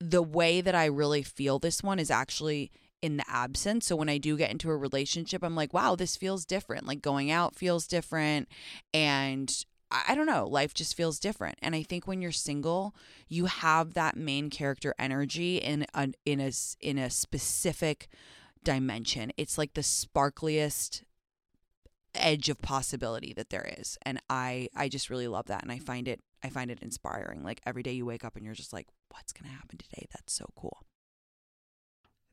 the 0.00 0.22
way 0.22 0.60
that 0.60 0.74
I 0.74 0.86
really 0.86 1.22
feel 1.22 1.58
this 1.58 1.82
one 1.82 1.98
is 1.98 2.10
actually 2.10 2.70
in 3.02 3.16
the 3.16 3.24
absence. 3.28 3.86
So 3.86 3.96
when 3.96 4.08
I 4.08 4.18
do 4.18 4.36
get 4.36 4.50
into 4.50 4.70
a 4.70 4.76
relationship, 4.76 5.42
I'm 5.42 5.54
like, 5.54 5.72
wow, 5.72 5.96
this 5.96 6.16
feels 6.16 6.44
different. 6.44 6.86
Like 6.86 7.02
going 7.02 7.30
out 7.30 7.54
feels 7.54 7.86
different. 7.86 8.48
And 8.92 9.52
I 9.90 10.14
don't 10.14 10.26
know, 10.26 10.46
life 10.46 10.74
just 10.74 10.94
feels 10.94 11.18
different. 11.18 11.58
And 11.62 11.74
I 11.74 11.82
think 11.82 12.06
when 12.06 12.20
you're 12.20 12.32
single, 12.32 12.94
you 13.26 13.46
have 13.46 13.94
that 13.94 14.16
main 14.16 14.50
character 14.50 14.94
energy 14.98 15.56
in 15.56 15.86
a 15.94 16.08
in 16.26 16.40
a 16.40 16.52
in 16.80 16.98
a 16.98 17.10
specific 17.10 18.08
dimension. 18.62 19.32
It's 19.36 19.56
like 19.56 19.74
the 19.74 19.80
sparkliest 19.80 21.04
edge 22.14 22.48
of 22.48 22.60
possibility 22.60 23.32
that 23.34 23.50
there 23.50 23.72
is. 23.78 23.96
And 24.02 24.20
I 24.28 24.68
I 24.76 24.88
just 24.88 25.08
really 25.10 25.28
love 25.28 25.46
that 25.46 25.62
and 25.62 25.72
I 25.72 25.78
find 25.78 26.06
it 26.06 26.20
I 26.42 26.50
find 26.50 26.70
it 26.70 26.80
inspiring. 26.82 27.42
Like 27.42 27.60
every 27.64 27.82
day 27.82 27.92
you 27.92 28.04
wake 28.04 28.24
up 28.24 28.36
and 28.36 28.44
you're 28.44 28.54
just 28.54 28.72
like, 28.72 28.88
what's 29.10 29.32
going 29.32 29.50
to 29.50 29.56
happen 29.56 29.78
today? 29.78 30.06
That's 30.12 30.32
so 30.32 30.46
cool. 30.56 30.84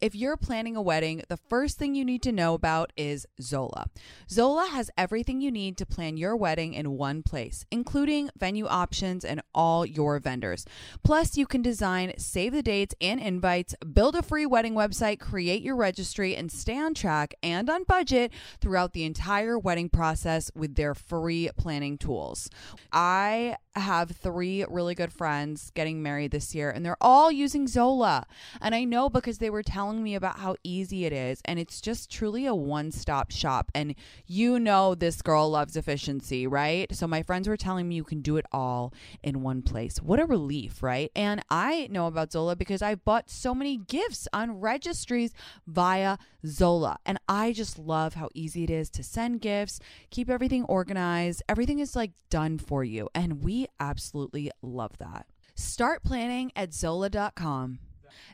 If 0.00 0.14
you're 0.14 0.38
planning 0.38 0.76
a 0.76 0.82
wedding, 0.82 1.22
the 1.28 1.36
first 1.36 1.76
thing 1.76 1.94
you 1.94 2.06
need 2.06 2.22
to 2.22 2.32
know 2.32 2.54
about 2.54 2.90
is 2.96 3.26
Zola. 3.38 3.84
Zola 4.30 4.66
has 4.72 4.90
everything 4.96 5.42
you 5.42 5.50
need 5.50 5.76
to 5.76 5.84
plan 5.84 6.16
your 6.16 6.34
wedding 6.34 6.72
in 6.72 6.96
one 6.96 7.22
place, 7.22 7.66
including 7.70 8.30
venue 8.34 8.66
options 8.66 9.26
and 9.26 9.42
all 9.54 9.84
your 9.84 10.18
vendors. 10.18 10.64
Plus, 11.04 11.36
you 11.36 11.46
can 11.46 11.60
design 11.60 12.14
save 12.16 12.54
the 12.54 12.62
dates 12.62 12.94
and 12.98 13.20
invites, 13.20 13.74
build 13.92 14.16
a 14.16 14.22
free 14.22 14.46
wedding 14.46 14.72
website, 14.72 15.20
create 15.20 15.60
your 15.60 15.76
registry, 15.76 16.34
and 16.34 16.50
stay 16.50 16.78
on 16.78 16.94
track 16.94 17.34
and 17.42 17.68
on 17.68 17.84
budget 17.84 18.32
throughout 18.58 18.94
the 18.94 19.04
entire 19.04 19.58
wedding 19.58 19.90
process 19.90 20.50
with 20.54 20.76
their 20.76 20.94
free 20.94 21.50
planning 21.58 21.98
tools. 21.98 22.48
I 22.90 23.56
have 23.74 24.12
three 24.12 24.64
really 24.68 24.94
good 24.94 25.12
friends 25.12 25.70
getting 25.74 26.02
married 26.02 26.30
this 26.30 26.54
year, 26.54 26.70
and 26.70 26.86
they're 26.86 26.96
all 27.02 27.30
using 27.30 27.68
Zola. 27.68 28.26
And 28.62 28.74
I 28.74 28.84
know 28.84 29.10
because 29.10 29.38
they 29.38 29.50
were 29.50 29.62
telling 29.62 29.89
me 29.98 30.14
about 30.14 30.38
how 30.38 30.56
easy 30.62 31.04
it 31.04 31.12
is, 31.12 31.40
and 31.44 31.58
it's 31.58 31.80
just 31.80 32.10
truly 32.10 32.46
a 32.46 32.54
one 32.54 32.92
stop 32.92 33.30
shop. 33.30 33.70
And 33.74 33.94
you 34.26 34.58
know, 34.58 34.94
this 34.94 35.22
girl 35.22 35.50
loves 35.50 35.76
efficiency, 35.76 36.46
right? 36.46 36.94
So 36.94 37.06
my 37.06 37.22
friends 37.22 37.48
were 37.48 37.56
telling 37.56 37.88
me 37.88 37.96
you 37.96 38.04
can 38.04 38.22
do 38.22 38.36
it 38.36 38.46
all 38.52 38.92
in 39.22 39.42
one 39.42 39.62
place. 39.62 39.98
What 39.98 40.20
a 40.20 40.26
relief, 40.26 40.82
right? 40.82 41.10
And 41.16 41.42
I 41.50 41.88
know 41.90 42.06
about 42.06 42.32
Zola 42.32 42.56
because 42.56 42.82
I've 42.82 43.04
bought 43.04 43.30
so 43.30 43.54
many 43.54 43.76
gifts 43.76 44.28
on 44.32 44.60
registries 44.60 45.32
via 45.66 46.18
Zola. 46.46 46.98
And 47.04 47.18
I 47.28 47.52
just 47.52 47.78
love 47.78 48.14
how 48.14 48.28
easy 48.34 48.64
it 48.64 48.70
is 48.70 48.90
to 48.90 49.02
send 49.02 49.40
gifts, 49.40 49.80
keep 50.10 50.30
everything 50.30 50.64
organized. 50.64 51.42
Everything 51.48 51.78
is 51.78 51.96
like 51.96 52.12
done 52.30 52.58
for 52.58 52.84
you. 52.84 53.08
And 53.14 53.42
we 53.42 53.66
absolutely 53.78 54.50
love 54.62 54.98
that. 54.98 55.26
Start 55.54 56.02
planning 56.02 56.52
at 56.56 56.72
Zola.com. 56.72 57.80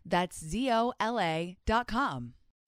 That's 0.04 0.38
Z 0.38 0.71
O 0.73 0.92
L 1.00 1.18
A.com. 1.18 2.36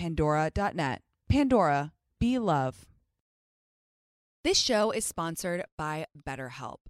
pandora.net. 0.00 1.02
Pandora, 1.28 1.92
be 2.18 2.38
love. 2.38 2.86
This 4.42 4.56
show 4.56 4.90
is 4.92 5.04
sponsored 5.04 5.66
by 5.76 6.06
BetterHelp. 6.26 6.89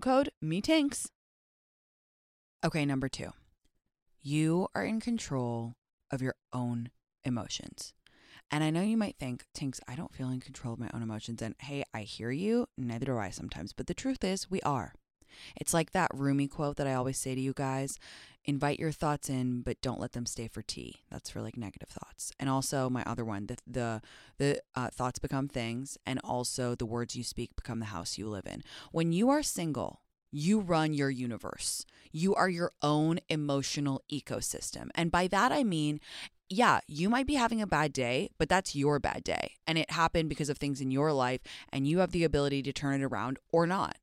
code 0.00 0.30
MEETINKS. 0.42 1.08
Okay, 2.64 2.84
number 2.84 3.08
2. 3.08 3.30
You 4.20 4.68
are 4.74 4.84
in 4.84 5.00
control 5.00 5.74
of 6.10 6.22
your 6.22 6.36
own 6.52 6.90
emotions. 7.24 7.92
And 8.50 8.62
I 8.62 8.70
know 8.70 8.82
you 8.82 8.96
might 8.96 9.16
think, 9.18 9.46
Tinx, 9.56 9.80
I 9.88 9.94
don't 9.94 10.14
feel 10.14 10.28
in 10.28 10.40
control 10.40 10.74
of 10.74 10.78
my 10.78 10.90
own 10.92 11.02
emotions. 11.02 11.40
And 11.42 11.54
hey, 11.58 11.84
I 11.94 12.02
hear 12.02 12.30
you. 12.30 12.66
Neither 12.76 13.06
do 13.06 13.18
I 13.18 13.30
sometimes. 13.30 13.72
But 13.72 13.86
the 13.86 13.94
truth 13.94 14.22
is, 14.22 14.50
we 14.50 14.60
are. 14.60 14.92
It's 15.56 15.74
like 15.74 15.92
that 15.92 16.10
Rumi 16.14 16.48
quote 16.48 16.76
that 16.76 16.86
I 16.86 16.94
always 16.94 17.18
say 17.18 17.34
to 17.34 17.40
you 17.40 17.52
guys 17.52 17.98
invite 18.44 18.78
your 18.78 18.92
thoughts 18.92 19.28
in, 19.28 19.62
but 19.62 19.80
don't 19.80 20.00
let 20.00 20.12
them 20.12 20.26
stay 20.26 20.48
for 20.48 20.62
tea. 20.62 20.96
That's 21.10 21.30
for 21.30 21.40
like 21.40 21.56
negative 21.56 21.88
thoughts. 21.88 22.32
And 22.40 22.48
also, 22.48 22.90
my 22.90 23.02
other 23.04 23.24
one 23.24 23.46
the, 23.46 23.56
the, 23.66 24.02
the 24.38 24.60
uh, 24.74 24.88
thoughts 24.88 25.18
become 25.18 25.48
things, 25.48 25.96
and 26.06 26.20
also 26.24 26.74
the 26.74 26.86
words 26.86 27.16
you 27.16 27.24
speak 27.24 27.54
become 27.56 27.78
the 27.78 27.86
house 27.86 28.18
you 28.18 28.28
live 28.28 28.46
in. 28.46 28.62
When 28.90 29.12
you 29.12 29.30
are 29.30 29.42
single, 29.42 30.00
you 30.30 30.60
run 30.60 30.94
your 30.94 31.10
universe. 31.10 31.84
You 32.10 32.34
are 32.34 32.48
your 32.48 32.72
own 32.82 33.20
emotional 33.28 34.02
ecosystem. 34.10 34.88
And 34.94 35.12
by 35.12 35.28
that, 35.28 35.52
I 35.52 35.62
mean, 35.62 36.00
yeah, 36.48 36.80
you 36.86 37.08
might 37.08 37.26
be 37.26 37.34
having 37.34 37.62
a 37.62 37.66
bad 37.66 37.92
day, 37.92 38.30
but 38.38 38.48
that's 38.48 38.74
your 38.74 38.98
bad 38.98 39.24
day. 39.24 39.52
And 39.66 39.78
it 39.78 39.90
happened 39.90 40.28
because 40.28 40.48
of 40.48 40.58
things 40.58 40.80
in 40.80 40.90
your 40.90 41.12
life, 41.12 41.40
and 41.70 41.86
you 41.86 41.98
have 41.98 42.12
the 42.12 42.24
ability 42.24 42.62
to 42.62 42.72
turn 42.72 43.00
it 43.00 43.04
around 43.04 43.38
or 43.52 43.66
not. 43.66 43.96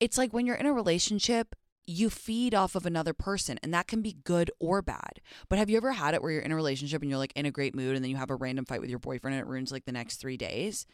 It's 0.00 0.18
like 0.18 0.32
when 0.32 0.46
you're 0.46 0.56
in 0.56 0.66
a 0.66 0.72
relationship, 0.72 1.54
you 1.86 2.08
feed 2.10 2.54
off 2.54 2.74
of 2.74 2.86
another 2.86 3.12
person, 3.12 3.58
and 3.62 3.72
that 3.74 3.86
can 3.86 4.00
be 4.00 4.16
good 4.24 4.50
or 4.58 4.82
bad. 4.82 5.20
But 5.48 5.58
have 5.58 5.68
you 5.68 5.76
ever 5.76 5.92
had 5.92 6.14
it 6.14 6.22
where 6.22 6.32
you're 6.32 6.42
in 6.42 6.52
a 6.52 6.56
relationship 6.56 7.02
and 7.02 7.10
you're 7.10 7.18
like 7.18 7.32
in 7.36 7.46
a 7.46 7.50
great 7.50 7.74
mood, 7.74 7.94
and 7.94 8.04
then 8.04 8.10
you 8.10 8.16
have 8.16 8.30
a 8.30 8.36
random 8.36 8.64
fight 8.64 8.80
with 8.80 8.90
your 8.90 8.98
boyfriend 8.98 9.36
and 9.36 9.44
it 9.44 9.48
ruins 9.48 9.70
like 9.70 9.84
the 9.84 9.92
next 9.92 10.16
three 10.16 10.36
days? 10.36 10.86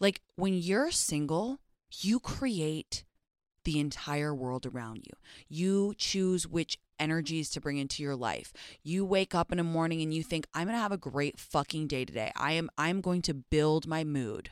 Like 0.00 0.20
when 0.36 0.54
you're 0.54 0.90
single, 0.90 1.60
you 2.00 2.18
create 2.18 3.04
the 3.64 3.78
entire 3.78 4.34
world 4.34 4.66
around 4.66 5.04
you. 5.06 5.12
You 5.48 5.94
choose 5.96 6.48
which 6.48 6.78
energies 6.98 7.50
to 7.50 7.60
bring 7.60 7.76
into 7.76 8.02
your 8.02 8.16
life. 8.16 8.52
You 8.82 9.04
wake 9.04 9.34
up 9.34 9.52
in 9.52 9.60
a 9.60 9.64
morning 9.64 10.02
and 10.02 10.12
you 10.12 10.22
think, 10.22 10.46
I'm 10.54 10.66
going 10.66 10.76
to 10.76 10.82
have 10.82 10.92
a 10.92 10.96
great 10.96 11.38
fucking 11.38 11.86
day 11.86 12.04
today. 12.04 12.32
I 12.34 12.52
am 12.52 12.70
I'm 12.76 13.00
going 13.00 13.22
to 13.22 13.34
build 13.34 13.86
my 13.86 14.02
mood. 14.02 14.50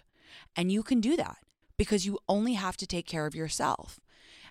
And 0.54 0.70
you 0.70 0.84
can 0.84 1.00
do 1.00 1.16
that 1.16 1.38
because 1.80 2.04
you 2.04 2.18
only 2.28 2.52
have 2.52 2.76
to 2.76 2.86
take 2.86 3.06
care 3.06 3.24
of 3.24 3.34
yourself. 3.34 3.98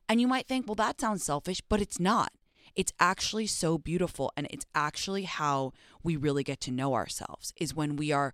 And 0.09 0.19
you 0.19 0.27
might 0.27 0.47
think, 0.47 0.65
well, 0.65 0.73
that 0.73 0.99
sounds 0.99 1.23
selfish, 1.23 1.61
but 1.69 1.79
it's 1.79 1.99
not. 1.99 2.31
It's 2.73 2.91
actually 2.99 3.45
so 3.45 3.77
beautiful. 3.77 4.31
And 4.35 4.47
it's 4.49 4.65
actually 4.73 5.25
how 5.25 5.73
we 6.01 6.15
really 6.15 6.43
get 6.43 6.59
to 6.61 6.71
know 6.71 6.95
ourselves 6.95 7.53
is 7.55 7.75
when 7.75 7.97
we 7.97 8.11
are 8.11 8.33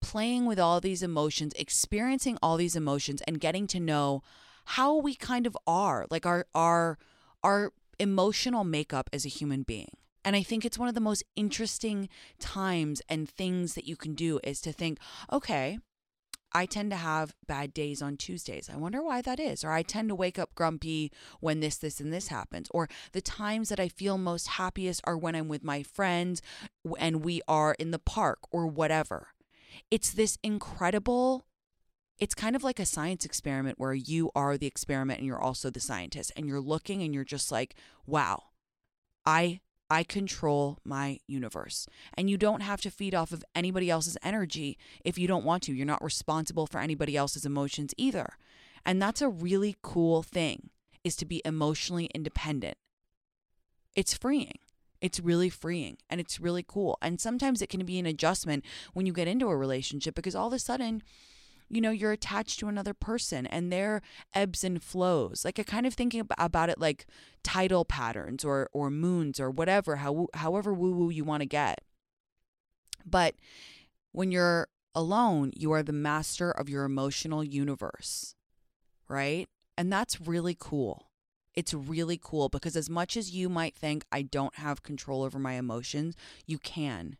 playing 0.00 0.46
with 0.46 0.60
all 0.60 0.80
these 0.80 1.02
emotions, 1.02 1.54
experiencing 1.56 2.38
all 2.40 2.56
these 2.56 2.76
emotions, 2.76 3.20
and 3.26 3.40
getting 3.40 3.66
to 3.66 3.80
know 3.80 4.22
how 4.76 4.94
we 4.94 5.16
kind 5.16 5.44
of 5.44 5.58
are, 5.66 6.06
like 6.08 6.24
our 6.24 6.46
our 6.54 6.98
our 7.42 7.72
emotional 7.98 8.62
makeup 8.62 9.10
as 9.12 9.26
a 9.26 9.28
human 9.28 9.64
being. 9.64 9.96
And 10.24 10.36
I 10.36 10.44
think 10.44 10.64
it's 10.64 10.78
one 10.78 10.88
of 10.88 10.94
the 10.94 11.00
most 11.00 11.24
interesting 11.34 12.08
times 12.38 13.02
and 13.08 13.28
things 13.28 13.74
that 13.74 13.88
you 13.88 13.96
can 13.96 14.14
do 14.14 14.38
is 14.44 14.60
to 14.60 14.72
think, 14.72 15.00
okay, 15.32 15.78
I 16.56 16.64
tend 16.64 16.90
to 16.90 16.96
have 16.96 17.34
bad 17.46 17.74
days 17.74 18.00
on 18.00 18.16
Tuesdays. 18.16 18.70
I 18.72 18.76
wonder 18.76 19.02
why 19.02 19.20
that 19.20 19.38
is. 19.38 19.62
Or 19.62 19.72
I 19.72 19.82
tend 19.82 20.08
to 20.08 20.14
wake 20.14 20.38
up 20.38 20.54
grumpy 20.54 21.12
when 21.40 21.60
this, 21.60 21.76
this, 21.76 22.00
and 22.00 22.10
this 22.12 22.28
happens. 22.28 22.68
Or 22.70 22.88
the 23.12 23.20
times 23.20 23.68
that 23.68 23.78
I 23.78 23.88
feel 23.88 24.16
most 24.16 24.48
happiest 24.48 25.02
are 25.04 25.18
when 25.18 25.34
I'm 25.34 25.48
with 25.48 25.62
my 25.62 25.82
friends 25.82 26.40
and 26.98 27.22
we 27.22 27.42
are 27.46 27.76
in 27.78 27.90
the 27.90 27.98
park 27.98 28.38
or 28.50 28.66
whatever. 28.66 29.28
it's 29.90 30.10
this 30.12 30.38
incredible 30.42 31.46
it's 32.18 32.34
kind 32.34 32.56
of 32.56 32.64
like 32.64 32.80
a 32.80 32.86
science 32.86 33.26
experiment 33.26 33.78
where 33.78 33.92
you 33.92 34.30
are 34.34 34.56
the 34.56 34.66
experiment 34.66 35.18
and 35.18 35.26
you're 35.26 35.38
also 35.48 35.68
the 35.68 35.80
scientist 35.80 36.32
and 36.34 36.46
you're 36.46 36.60
looking 36.60 37.02
and 37.02 37.14
you're 37.14 37.24
just 37.24 37.52
like 37.52 37.74
wow 38.06 38.44
i 39.26 39.60
i 39.90 40.02
control 40.02 40.78
my 40.84 41.18
universe. 41.26 41.88
And 42.14 42.28
you 42.28 42.36
don't 42.36 42.62
have 42.62 42.80
to 42.82 42.90
feed 42.90 43.14
off 43.14 43.32
of 43.32 43.44
anybody 43.54 43.90
else's 43.90 44.16
energy 44.22 44.78
if 45.04 45.18
you 45.18 45.28
don't 45.28 45.44
want 45.44 45.62
to. 45.64 45.72
You're 45.72 45.86
not 45.86 46.02
responsible 46.02 46.66
for 46.66 46.80
anybody 46.80 47.16
else's 47.16 47.46
emotions 47.46 47.94
either. 47.96 48.34
And 48.84 49.00
that's 49.00 49.22
a 49.22 49.28
really 49.28 49.76
cool 49.82 50.22
thing 50.22 50.70
is 51.04 51.16
to 51.16 51.24
be 51.24 51.42
emotionally 51.44 52.06
independent. 52.14 52.76
It's 53.94 54.14
freeing. 54.14 54.58
It's 55.00 55.20
really 55.20 55.50
freeing 55.50 55.98
and 56.08 56.20
it's 56.20 56.40
really 56.40 56.64
cool. 56.66 56.98
And 57.00 57.20
sometimes 57.20 57.62
it 57.62 57.68
can 57.68 57.84
be 57.84 57.98
an 57.98 58.06
adjustment 58.06 58.64
when 58.92 59.06
you 59.06 59.12
get 59.12 59.28
into 59.28 59.48
a 59.48 59.56
relationship 59.56 60.14
because 60.14 60.34
all 60.34 60.48
of 60.48 60.52
a 60.52 60.58
sudden, 60.58 61.02
you 61.68 61.80
know, 61.80 61.90
you're 61.90 62.12
attached 62.12 62.60
to 62.60 62.68
another 62.68 62.94
person 62.94 63.46
and 63.46 63.72
their 63.72 64.02
ebbs 64.34 64.64
and 64.64 64.82
flows. 64.82 65.44
Like 65.44 65.58
I 65.58 65.62
kind 65.62 65.86
of 65.86 65.94
thinking 65.94 66.26
about 66.38 66.70
it 66.70 66.80
like 66.80 67.06
tidal 67.42 67.84
patterns 67.84 68.44
or 68.44 68.68
or 68.72 68.90
moons 68.90 69.40
or 69.40 69.50
whatever, 69.50 69.96
how 69.96 70.28
however 70.34 70.72
woo 70.72 70.92
woo 70.92 71.10
you 71.10 71.24
want 71.24 71.42
to 71.42 71.46
get. 71.46 71.80
But 73.04 73.34
when 74.12 74.32
you're 74.32 74.68
alone, 74.94 75.52
you 75.56 75.72
are 75.72 75.82
the 75.82 75.92
master 75.92 76.50
of 76.50 76.68
your 76.68 76.84
emotional 76.84 77.44
universe, 77.44 78.34
right? 79.08 79.48
And 79.76 79.92
that's 79.92 80.20
really 80.20 80.56
cool 80.58 81.06
it's 81.56 81.72
really 81.72 82.20
cool 82.22 82.50
because 82.50 82.76
as 82.76 82.90
much 82.90 83.16
as 83.16 83.30
you 83.30 83.48
might 83.48 83.74
think 83.74 84.04
I 84.12 84.22
don't 84.22 84.56
have 84.56 84.82
control 84.82 85.22
over 85.22 85.38
my 85.38 85.54
emotions, 85.54 86.14
you 86.44 86.58
can. 86.58 87.16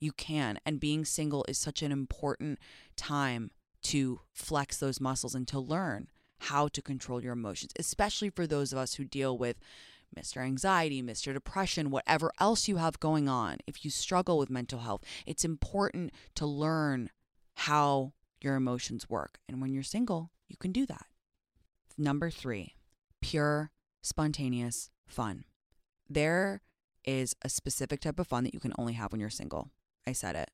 You 0.00 0.12
can. 0.12 0.58
And 0.66 0.80
being 0.80 1.04
single 1.04 1.44
is 1.48 1.56
such 1.56 1.80
an 1.80 1.92
important 1.92 2.58
time 2.96 3.52
to 3.82 4.20
flex 4.32 4.76
those 4.76 5.00
muscles 5.00 5.34
and 5.34 5.46
to 5.48 5.58
learn 5.58 6.08
how 6.40 6.68
to 6.68 6.82
control 6.82 7.22
your 7.22 7.32
emotions, 7.32 7.72
especially 7.78 8.30
for 8.30 8.46
those 8.46 8.72
of 8.72 8.78
us 8.78 8.94
who 8.94 9.04
deal 9.04 9.36
with 9.36 9.58
Mr. 10.18 10.42
Anxiety, 10.42 11.02
Mr. 11.02 11.32
Depression, 11.32 11.90
whatever 11.90 12.32
else 12.40 12.66
you 12.66 12.76
have 12.76 12.98
going 12.98 13.28
on. 13.28 13.58
If 13.66 13.84
you 13.84 13.90
struggle 13.90 14.38
with 14.38 14.50
mental 14.50 14.80
health, 14.80 15.04
it's 15.26 15.44
important 15.44 16.12
to 16.34 16.46
learn 16.46 17.10
how 17.54 18.12
your 18.40 18.56
emotions 18.56 19.08
work. 19.08 19.38
And 19.48 19.60
when 19.60 19.72
you're 19.72 19.82
single, 19.82 20.30
you 20.48 20.56
can 20.56 20.72
do 20.72 20.86
that. 20.86 21.06
Number 21.96 22.30
three, 22.30 22.74
pure, 23.20 23.70
spontaneous 24.02 24.90
fun. 25.06 25.44
There 26.08 26.62
is 27.04 27.36
a 27.42 27.48
specific 27.48 28.00
type 28.00 28.18
of 28.18 28.26
fun 28.26 28.44
that 28.44 28.54
you 28.54 28.60
can 28.60 28.72
only 28.78 28.94
have 28.94 29.12
when 29.12 29.20
you're 29.20 29.30
single. 29.30 29.70
I 30.06 30.12
said 30.12 30.34
it. 30.34 30.50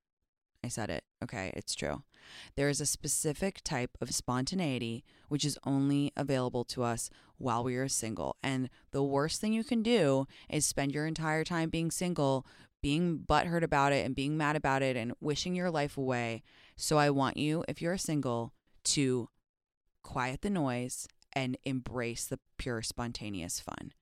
I 0.65 0.69
said 0.69 0.91
it. 0.91 1.05
Okay, 1.23 1.53
it's 1.55 1.75
true. 1.75 2.03
There 2.57 2.69
is 2.69 2.81
a 2.81 2.87
specific 2.87 3.61
type 3.63 3.97
of 4.01 4.15
spontaneity 4.15 5.05
which 5.29 5.45
is 5.45 5.59
only 5.65 6.13
available 6.17 6.65
to 6.65 6.83
us 6.83 7.09
while 7.39 7.63
we 7.63 7.77
are 7.77 7.89
single. 7.89 8.37
And 8.43 8.69
the 8.91 9.03
worst 9.03 9.41
thing 9.41 9.53
you 9.53 9.65
can 9.65 9.83
do 9.83 10.27
is 10.49 10.67
spend 10.67 10.93
your 10.93 11.07
entire 11.07 11.45
time 11.45 11.71
being 11.71 11.91
single, 11.91 12.47
being 12.83 13.19
butthurt 13.19 13.63
about 13.63 13.93
it 13.93 14.05
and 14.05 14.15
being 14.15 14.37
mad 14.37 14.57
about 14.57 14.83
it 14.83 14.97
and 14.97 15.13
wishing 15.21 15.55
your 15.55 15.71
life 15.71 15.97
away. 15.97 16.43
So 16.77 16.99
I 16.99 17.11
want 17.11 17.37
you, 17.37 17.65
if 17.69 17.81
you're 17.81 17.95
a 17.95 17.99
single, 17.99 18.53
to 18.85 19.29
quiet 20.03 20.43
the 20.43 20.51
noise 20.51 21.09
and 21.33 21.57
embrace 21.65 22.27
the 22.27 22.39
pure 22.59 22.83
spontaneous 22.83 23.61
fun. 23.61 23.93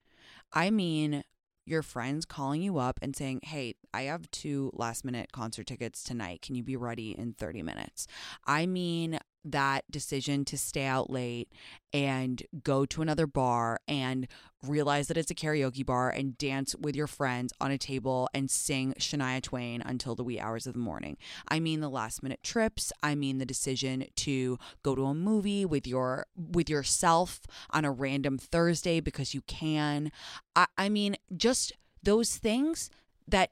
I 0.53 0.71
mean, 0.71 1.25
your 1.67 1.83
friends 1.83 2.25
calling 2.25 2.63
you 2.63 2.79
up 2.79 2.99
and 3.03 3.15
saying, 3.15 3.41
Hey, 3.43 3.75
I 3.93 4.03
have 4.03 4.31
two 4.31 4.71
last 4.75 5.05
minute 5.05 5.33
concert 5.33 5.67
tickets 5.67 6.03
tonight. 6.03 6.43
Can 6.43 6.55
you 6.55 6.63
be 6.63 6.77
ready 6.77 7.11
in 7.11 7.33
30 7.35 7.63
minutes? 7.63 8.07
I 8.47 8.67
mean, 8.67 9.19
that 9.45 9.85
decision 9.91 10.45
to 10.47 10.59
stay 10.59 10.85
out 10.85 11.11
late 11.11 11.51
and 11.93 12.43
go 12.63 12.85
to 12.87 13.03
another 13.03 13.27
bar 13.27 13.81
and 13.87 14.27
realize 14.67 15.09
that 15.09 15.17
it's 15.17 15.31
a 15.31 15.35
karaoke 15.35 15.85
bar 15.85 16.11
and 16.11 16.39
dance 16.39 16.75
with 16.75 16.97
your 16.97 17.07
friends 17.07 17.53
on 17.61 17.71
a 17.71 17.79
table 17.79 18.29
and 18.33 18.51
sing 18.51 18.95
Shania 18.99 19.43
Twain 19.43 19.83
until 19.85 20.15
the 20.15 20.25
wee 20.25 20.41
hours 20.41 20.67
of 20.67 20.73
the 20.73 20.79
morning. 20.79 21.17
I 21.49 21.61
mean 21.61 21.81
the 21.81 21.91
last 21.91 22.23
minute 22.23 22.43
trips, 22.43 22.93
I 23.03 23.15
mean 23.15 23.39
the 23.39 23.47
decision 23.47 24.07
to 24.17 24.59
go 24.83 24.95
to 24.95 25.05
a 25.05 25.15
movie 25.15 25.65
with 25.65 25.87
your 25.87 26.27
with 26.37 26.71
yourself 26.71 27.41
on 27.71 27.85
a 27.85 27.93
random 27.93 28.39
Thursday 28.39 29.01
because 29.01 29.35
you 29.35 29.43
can. 29.43 30.11
I, 30.57 30.67
I 30.79 30.89
mean 30.89 31.17
just 31.37 31.73
those 32.03 32.37
things 32.37 32.91
that 33.29 33.51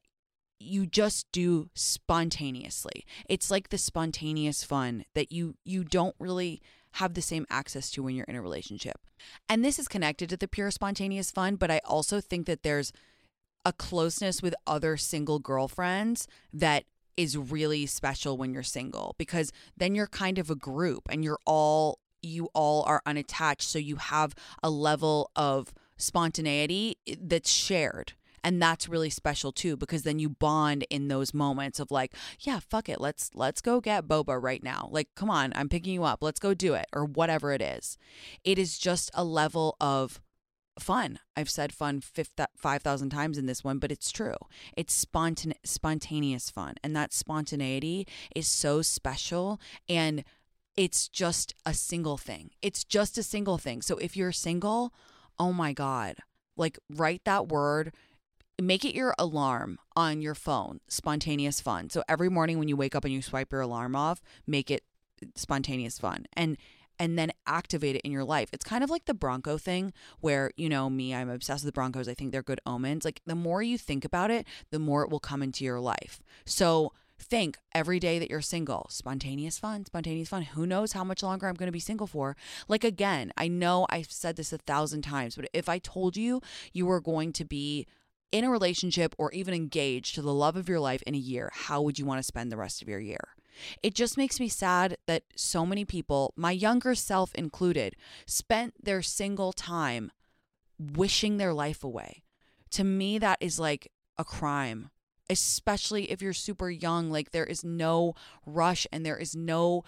you 0.62 0.86
just 0.86 1.26
do 1.32 1.68
spontaneously. 1.74 3.04
It's 3.28 3.50
like 3.50 3.68
the 3.68 3.78
spontaneous 3.78 4.64
fun 4.64 5.04
that 5.14 5.32
you 5.32 5.56
you 5.64 5.84
don't 5.84 6.16
really 6.18 6.60
have 6.96 7.14
the 7.14 7.22
same 7.22 7.46
access 7.48 7.90
to 7.90 8.02
when 8.02 8.14
you're 8.14 8.26
in 8.26 8.36
a 8.36 8.42
relationship. 8.42 9.00
And 9.48 9.64
this 9.64 9.78
is 9.78 9.88
connected 9.88 10.28
to 10.30 10.36
the 10.36 10.48
pure 10.48 10.70
spontaneous 10.70 11.30
fun, 11.30 11.56
but 11.56 11.70
I 11.70 11.80
also 11.84 12.20
think 12.20 12.46
that 12.46 12.62
there's 12.62 12.92
a 13.64 13.72
closeness 13.72 14.42
with 14.42 14.54
other 14.66 14.96
single 14.96 15.38
girlfriends 15.38 16.26
that 16.52 16.84
is 17.16 17.36
really 17.36 17.86
special 17.86 18.36
when 18.36 18.52
you're 18.52 18.62
single 18.62 19.14
because 19.18 19.52
then 19.76 19.94
you're 19.94 20.06
kind 20.06 20.38
of 20.38 20.50
a 20.50 20.54
group 20.54 21.02
and 21.10 21.22
you're 21.22 21.38
all 21.46 21.98
you 22.22 22.48
all 22.54 22.84
are 22.84 23.02
unattached 23.04 23.68
so 23.68 23.78
you 23.78 23.96
have 23.96 24.34
a 24.62 24.70
level 24.70 25.30
of 25.36 25.72
spontaneity 25.96 26.96
eh, 27.06 27.14
that's 27.20 27.50
shared 27.50 28.14
and 28.44 28.60
that's 28.60 28.88
really 28.88 29.10
special 29.10 29.52
too 29.52 29.76
because 29.76 30.02
then 30.02 30.18
you 30.18 30.28
bond 30.28 30.84
in 30.90 31.08
those 31.08 31.34
moments 31.34 31.80
of 31.80 31.90
like 31.90 32.14
yeah 32.40 32.58
fuck 32.58 32.88
it 32.88 33.00
let's 33.00 33.30
let's 33.34 33.60
go 33.60 33.80
get 33.80 34.08
boba 34.08 34.40
right 34.40 34.62
now. 34.62 34.88
Like 34.90 35.08
come 35.14 35.30
on 35.30 35.52
i'm 35.56 35.68
picking 35.68 35.94
you 35.94 36.04
up. 36.04 36.22
Let's 36.22 36.40
go 36.40 36.54
do 36.54 36.74
it 36.74 36.86
or 36.92 37.04
whatever 37.04 37.52
it 37.52 37.62
is. 37.62 37.96
It 38.44 38.58
is 38.58 38.78
just 38.78 39.10
a 39.14 39.24
level 39.24 39.76
of 39.80 40.20
fun. 40.78 41.18
I've 41.36 41.50
said 41.50 41.72
fun 41.72 42.00
5000 42.00 43.10
times 43.10 43.38
in 43.38 43.46
this 43.46 43.62
one 43.62 43.78
but 43.78 43.92
it's 43.92 44.10
true. 44.10 44.36
It's 44.76 45.04
spontane- 45.04 45.54
spontaneous 45.64 46.50
fun 46.50 46.74
and 46.82 46.96
that 46.96 47.12
spontaneity 47.12 48.06
is 48.34 48.46
so 48.46 48.82
special 48.82 49.60
and 49.88 50.24
it's 50.76 51.06
just 51.08 51.54
a 51.66 51.74
single 51.74 52.16
thing. 52.16 52.50
It's 52.62 52.82
just 52.82 53.18
a 53.18 53.22
single 53.22 53.58
thing. 53.58 53.82
So 53.82 53.98
if 53.98 54.16
you're 54.16 54.32
single 54.32 54.92
oh 55.38 55.52
my 55.52 55.72
god 55.72 56.16
like 56.56 56.78
write 56.90 57.22
that 57.24 57.48
word 57.48 57.92
make 58.60 58.84
it 58.84 58.94
your 58.94 59.14
alarm 59.18 59.78
on 59.96 60.22
your 60.22 60.34
phone, 60.34 60.80
spontaneous 60.88 61.60
fun. 61.60 61.90
So 61.90 62.02
every 62.08 62.28
morning 62.28 62.58
when 62.58 62.68
you 62.68 62.76
wake 62.76 62.94
up 62.94 63.04
and 63.04 63.12
you 63.12 63.22
swipe 63.22 63.52
your 63.52 63.62
alarm 63.62 63.96
off, 63.96 64.22
make 64.46 64.70
it 64.70 64.84
spontaneous 65.36 65.98
fun. 65.98 66.26
And 66.34 66.56
and 66.98 67.18
then 67.18 67.32
activate 67.46 67.96
it 67.96 68.02
in 68.02 68.12
your 68.12 68.22
life. 68.22 68.50
It's 68.52 68.64
kind 68.64 68.84
of 68.84 68.90
like 68.90 69.06
the 69.06 69.14
Bronco 69.14 69.58
thing 69.58 69.92
where, 70.20 70.52
you 70.56 70.68
know, 70.68 70.88
me, 70.88 71.12
I'm 71.12 71.30
obsessed 71.30 71.64
with 71.64 71.74
the 71.74 71.74
Broncos. 71.74 72.06
I 72.06 72.14
think 72.14 72.30
they're 72.30 72.42
good 72.42 72.60
omens. 72.64 73.04
Like 73.04 73.20
the 73.26 73.34
more 73.34 73.60
you 73.60 73.76
think 73.76 74.04
about 74.04 74.30
it, 74.30 74.46
the 74.70 74.78
more 74.78 75.02
it 75.02 75.10
will 75.10 75.18
come 75.18 75.42
into 75.42 75.64
your 75.64 75.80
life. 75.80 76.22
So 76.44 76.92
think 77.18 77.56
every 77.74 77.98
day 77.98 78.18
that 78.18 78.30
you're 78.30 78.40
single, 78.40 78.86
spontaneous 78.90 79.58
fun, 79.58 79.86
spontaneous 79.86 80.28
fun. 80.28 80.42
Who 80.42 80.66
knows 80.66 80.92
how 80.92 81.04
much 81.04 81.22
longer 81.22 81.48
I'm 81.48 81.54
going 81.54 81.68
to 81.68 81.72
be 81.72 81.80
single 81.80 82.06
for? 82.06 82.36
Like, 82.68 82.84
again, 82.84 83.32
I 83.36 83.48
know 83.48 83.86
I've 83.90 84.10
said 84.10 84.36
this 84.36 84.52
a 84.52 84.58
thousand 84.58 85.02
times, 85.02 85.36
but 85.36 85.48
if 85.52 85.68
I 85.68 85.78
told 85.78 86.16
you 86.16 86.40
you 86.72 86.86
were 86.86 87.00
going 87.00 87.32
to 87.34 87.44
be 87.44 87.86
in 88.32 88.44
a 88.44 88.50
relationship 88.50 89.14
or 89.18 89.30
even 89.32 89.54
engaged 89.54 90.14
to 90.14 90.22
the 90.22 90.34
love 90.34 90.56
of 90.56 90.68
your 90.68 90.80
life 90.80 91.02
in 91.06 91.14
a 91.14 91.18
year, 91.18 91.50
how 91.52 91.82
would 91.82 91.98
you 91.98 92.06
want 92.06 92.18
to 92.18 92.22
spend 92.22 92.50
the 92.50 92.56
rest 92.56 92.82
of 92.82 92.88
your 92.88 92.98
year? 92.98 93.36
It 93.82 93.94
just 93.94 94.16
makes 94.16 94.40
me 94.40 94.48
sad 94.48 94.96
that 95.06 95.24
so 95.36 95.66
many 95.66 95.84
people, 95.84 96.32
my 96.36 96.50
younger 96.50 96.94
self 96.94 97.34
included, 97.34 97.94
spent 98.26 98.74
their 98.82 99.02
single 99.02 99.52
time 99.52 100.10
wishing 100.78 101.36
their 101.36 101.52
life 101.52 101.84
away. 101.84 102.22
To 102.72 102.84
me, 102.84 103.18
that 103.18 103.38
is 103.40 103.58
like 103.58 103.92
a 104.18 104.24
crime, 104.24 104.90
especially 105.28 106.10
if 106.10 106.22
you're 106.22 106.32
super 106.32 106.70
young. 106.70 107.10
Like, 107.10 107.30
there 107.30 107.44
is 107.44 107.62
no 107.62 108.14
rush 108.46 108.86
and 108.90 109.04
there 109.04 109.18
is 109.18 109.36
no 109.36 109.84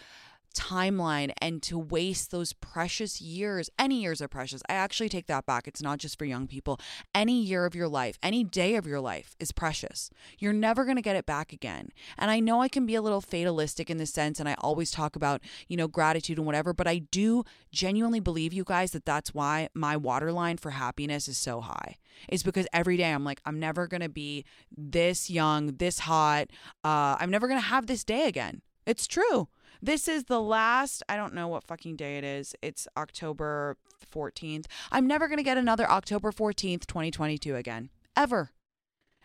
timeline 0.55 1.33
and 1.43 1.62
to 1.64 1.79
waste 1.79 2.31
those 2.31 2.53
precious 2.53 3.21
years. 3.21 3.69
Any 3.79 4.01
years 4.01 4.23
are 4.23 4.29
precious. 4.29 4.62
I 4.69 4.75
actually 4.75 5.09
take 5.09 5.27
that 5.27 5.47
back. 5.47 5.69
It's 5.69 5.83
not 5.83 5.99
just 5.99 6.19
for 6.19 6.25
young 6.25 6.47
people. 6.47 6.81
Any 7.14 7.43
year 7.43 7.67
of 7.67 7.75
your 7.75 7.88
life, 7.88 8.19
any 8.23 8.45
day 8.45 8.77
of 8.77 8.87
your 8.87 9.01
life 9.01 9.37
is 9.38 9.53
precious. 9.53 10.11
You're 10.38 10.53
never 10.53 10.85
going 10.85 10.97
to 10.97 11.03
get 11.03 11.17
it 11.17 11.27
back 11.27 11.53
again. 11.53 11.88
And 12.17 12.31
I 12.31 12.40
know 12.40 12.62
I 12.62 12.69
can 12.69 12.87
be 12.87 12.95
a 12.95 13.03
little 13.03 13.21
fatalistic 13.21 13.90
in 13.90 13.99
this 13.99 14.12
sense, 14.12 14.40
and 14.40 14.49
I 14.49 14.55
always 14.59 14.90
talk 14.90 15.17
about, 15.17 15.43
you 15.69 15.77
know, 15.77 15.88
gratitude 15.88 16.38
and 16.38 16.47
whatever, 16.47 16.73
but 16.73 16.87
I 16.87 16.99
do 16.99 17.45
genuinely 17.73 18.21
believe, 18.21 18.53
you 18.53 18.64
guys, 18.64 18.93
that 18.93 19.05
that's 19.05 19.35
why 19.35 19.69
my 19.75 19.97
waterline 19.97 20.57
for 20.57 20.71
happiness 20.71 21.29
is 21.29 21.37
so 21.37 21.61
high. 21.61 21.97
Is 22.29 22.45
because 22.45 22.69
every 22.73 22.97
day 22.97 23.12
I'm 23.12 23.25
like, 23.25 23.40
I'm 23.45 23.59
never 23.59 23.88
going 23.88 24.01
to 24.01 24.09
be 24.09 24.45
this 24.75 25.29
young, 25.29 25.77
this 25.79 25.99
hot. 25.99 26.47
Uh, 26.85 27.17
I'm 27.19 27.31
never 27.31 27.49
going 27.49 27.61
to 27.61 27.67
have 27.67 27.87
this 27.87 28.05
day 28.05 28.29
again. 28.29 28.62
It's 28.87 29.09
true. 29.09 29.49
This 29.85 30.09
is 30.09 30.25
the 30.25 30.40
last, 30.40 31.03
I 31.11 31.16
don't 31.16 31.35
know 31.35 31.47
what 31.47 31.66
fucking 31.66 31.97
day 31.97 32.16
it 32.16 32.25
is. 32.25 32.55
It's 32.62 32.88
October 32.97 33.77
14th. 34.11 34.64
I'm 34.90 35.07
never 35.07 35.29
going 35.29 35.37
to 35.37 35.42
get 35.42 35.59
another 35.59 35.87
October 35.90 36.33
14th, 36.33 36.87
2022 36.87 37.55
again, 37.55 37.90
ever. 38.16 38.53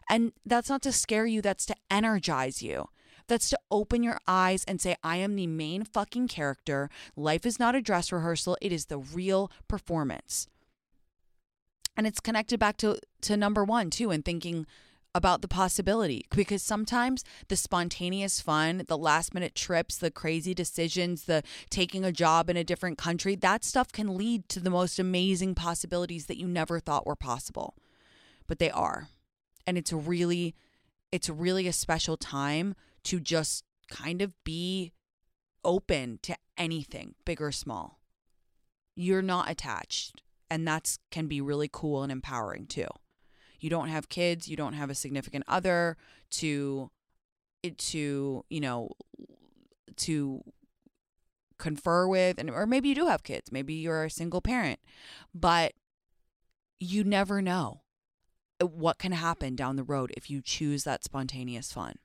And 0.09 0.33
that's 0.45 0.67
not 0.67 0.81
to 0.81 0.91
scare 0.91 1.25
you, 1.25 1.41
that's 1.41 1.65
to 1.67 1.75
energize 1.89 2.61
you. 2.61 2.89
That's 3.27 3.49
to 3.51 3.59
open 3.71 4.03
your 4.03 4.19
eyes 4.27 4.65
and 4.65 4.81
say, 4.81 4.97
I 5.01 5.15
am 5.15 5.37
the 5.37 5.47
main 5.47 5.85
fucking 5.85 6.27
character. 6.27 6.89
Life 7.15 7.45
is 7.45 7.57
not 7.57 7.73
a 7.73 7.81
dress 7.81 8.11
rehearsal, 8.11 8.57
it 8.61 8.73
is 8.73 8.87
the 8.87 8.97
real 8.97 9.49
performance. 9.69 10.49
And 11.95 12.05
it's 12.05 12.19
connected 12.19 12.59
back 12.59 12.75
to, 12.77 12.99
to 13.21 13.37
number 13.37 13.63
one, 13.63 13.89
too, 13.89 14.11
and 14.11 14.25
thinking 14.25 14.67
about 15.15 15.41
the 15.41 15.47
possibility 15.47 16.25
because 16.35 16.61
sometimes 16.61 17.23
the 17.47 17.55
spontaneous 17.55 18.41
fun, 18.41 18.83
the 18.87 18.97
last 18.97 19.33
minute 19.33 19.55
trips, 19.55 19.97
the 19.97 20.11
crazy 20.11 20.53
decisions, 20.53 21.23
the 21.23 21.43
taking 21.69 22.05
a 22.05 22.11
job 22.11 22.49
in 22.49 22.57
a 22.57 22.63
different 22.63 22.97
country, 22.97 23.35
that 23.35 23.63
stuff 23.63 23.91
can 23.91 24.17
lead 24.17 24.47
to 24.49 24.59
the 24.59 24.69
most 24.69 24.99
amazing 24.99 25.55
possibilities 25.55 26.27
that 26.27 26.37
you 26.37 26.47
never 26.47 26.79
thought 26.79 27.07
were 27.07 27.15
possible. 27.15 27.75
But 28.47 28.59
they 28.59 28.71
are. 28.71 29.09
And 29.65 29.77
it's 29.77 29.93
really 29.93 30.55
it's 31.11 31.29
really 31.29 31.67
a 31.67 31.73
special 31.73 32.17
time 32.17 32.75
to 33.03 33.19
just 33.19 33.63
kind 33.89 34.21
of 34.21 34.31
be 34.43 34.93
open 35.63 36.19
to 36.21 36.35
anything, 36.57 37.15
big 37.25 37.41
or 37.41 37.51
small. 37.51 37.99
You're 38.95 39.23
not 39.23 39.49
attached, 39.49 40.21
and 40.51 40.67
that's 40.67 40.99
can 41.09 41.27
be 41.27 41.41
really 41.41 41.69
cool 41.71 42.03
and 42.03 42.11
empowering 42.11 42.67
too 42.67 42.87
you 43.63 43.69
don't 43.69 43.89
have 43.89 44.09
kids, 44.09 44.47
you 44.47 44.55
don't 44.55 44.73
have 44.73 44.89
a 44.89 44.95
significant 44.95 45.43
other 45.47 45.97
to 46.31 46.91
to, 47.77 48.45
you 48.49 48.61
know, 48.61 48.91
to 49.97 50.41
confer 51.57 52.07
with 52.07 52.39
and 52.39 52.49
or 52.49 52.65
maybe 52.65 52.89
you 52.89 52.95
do 52.95 53.07
have 53.07 53.23
kids, 53.23 53.51
maybe 53.51 53.73
you're 53.73 54.05
a 54.05 54.09
single 54.09 54.41
parent, 54.41 54.79
but 55.33 55.73
you 56.79 57.03
never 57.03 57.41
know 57.41 57.81
uh, 58.61 58.65
what 58.65 58.97
can 58.97 59.11
happen 59.11 59.55
down 59.55 59.75
the 59.75 59.83
road 59.83 60.11
if 60.15 60.29
you 60.29 60.41
choose 60.41 60.83
that 60.85 61.03
spontaneous 61.03 61.73
fun. 61.73 61.95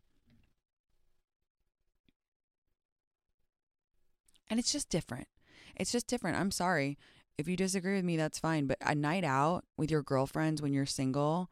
And 4.51 4.59
it's 4.61 4.73
just 4.73 4.89
different. 4.89 5.29
It's 5.77 5.93
just 5.93 6.07
different. 6.07 6.37
I'm 6.39 6.51
sorry 6.51 6.99
if 7.39 7.49
you 7.49 7.57
disagree 7.57 7.97
with 7.97 8.05
me, 8.05 8.17
that's 8.17 8.39
fine. 8.39 8.67
But 8.67 8.79
a 8.81 8.95
night 8.95 9.25
out 9.25 9.65
with 9.77 9.91
your 9.91 10.03
girlfriends 10.03 10.63
when 10.63 10.73
you're 10.73 10.87
single, 10.87 11.51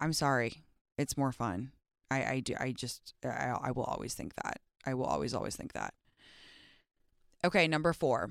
I'm 0.00 0.12
sorry, 0.12 0.64
it's 0.96 1.16
more 1.16 1.32
fun. 1.32 1.72
I, 2.10 2.24
I 2.24 2.40
do. 2.40 2.54
I 2.58 2.72
just, 2.72 3.14
I, 3.24 3.54
I 3.60 3.70
will 3.70 3.84
always 3.84 4.14
think 4.14 4.34
that. 4.42 4.60
I 4.86 4.94
will 4.94 5.04
always, 5.04 5.34
always 5.34 5.56
think 5.56 5.72
that. 5.72 5.94
Okay, 7.44 7.68
number 7.68 7.92
four 7.92 8.30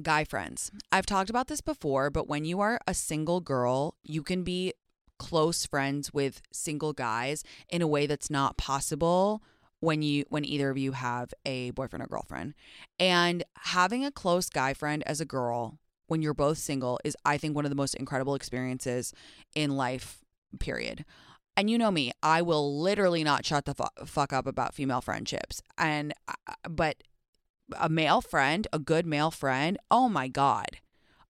guy 0.00 0.24
friends. 0.24 0.70
I've 0.90 1.06
talked 1.06 1.30
about 1.30 1.48
this 1.48 1.60
before, 1.60 2.10
but 2.10 2.28
when 2.28 2.44
you 2.44 2.60
are 2.60 2.80
a 2.86 2.94
single 2.94 3.40
girl, 3.40 3.96
you 4.02 4.22
can 4.22 4.44
be 4.44 4.72
close 5.18 5.66
friends 5.66 6.14
with 6.14 6.40
single 6.52 6.92
guys 6.92 7.44
in 7.68 7.82
a 7.82 7.86
way 7.86 8.06
that's 8.06 8.30
not 8.30 8.56
possible 8.56 9.42
when 9.80 10.02
you 10.02 10.24
when 10.28 10.44
either 10.44 10.70
of 10.70 10.78
you 10.78 10.92
have 10.92 11.32
a 11.44 11.70
boyfriend 11.70 12.02
or 12.02 12.06
girlfriend. 12.06 12.54
And 12.98 13.44
having 13.56 14.04
a 14.04 14.12
close 14.12 14.48
guy 14.48 14.74
friend 14.74 15.02
as 15.06 15.20
a 15.20 15.24
girl 15.24 15.78
when 16.06 16.22
you're 16.22 16.34
both 16.34 16.58
single 16.58 17.00
is 17.04 17.16
I 17.24 17.38
think 17.38 17.54
one 17.54 17.64
of 17.64 17.70
the 17.70 17.76
most 17.76 17.94
incredible 17.94 18.34
experiences 18.34 19.12
in 19.54 19.76
life 19.76 20.18
period. 20.58 21.04
And 21.56 21.68
you 21.68 21.78
know 21.78 21.90
me, 21.90 22.12
I 22.22 22.42
will 22.42 22.80
literally 22.80 23.24
not 23.24 23.44
shut 23.44 23.64
the 23.64 23.74
fu- 23.74 24.06
fuck 24.06 24.32
up 24.32 24.46
about 24.46 24.74
female 24.74 25.00
friendships. 25.00 25.62
And 25.76 26.14
uh, 26.28 26.54
but 26.68 27.02
a 27.78 27.88
male 27.88 28.20
friend, 28.20 28.66
a 28.72 28.78
good 28.78 29.06
male 29.06 29.30
friend, 29.30 29.78
oh 29.90 30.08
my 30.08 30.28
god. 30.28 30.78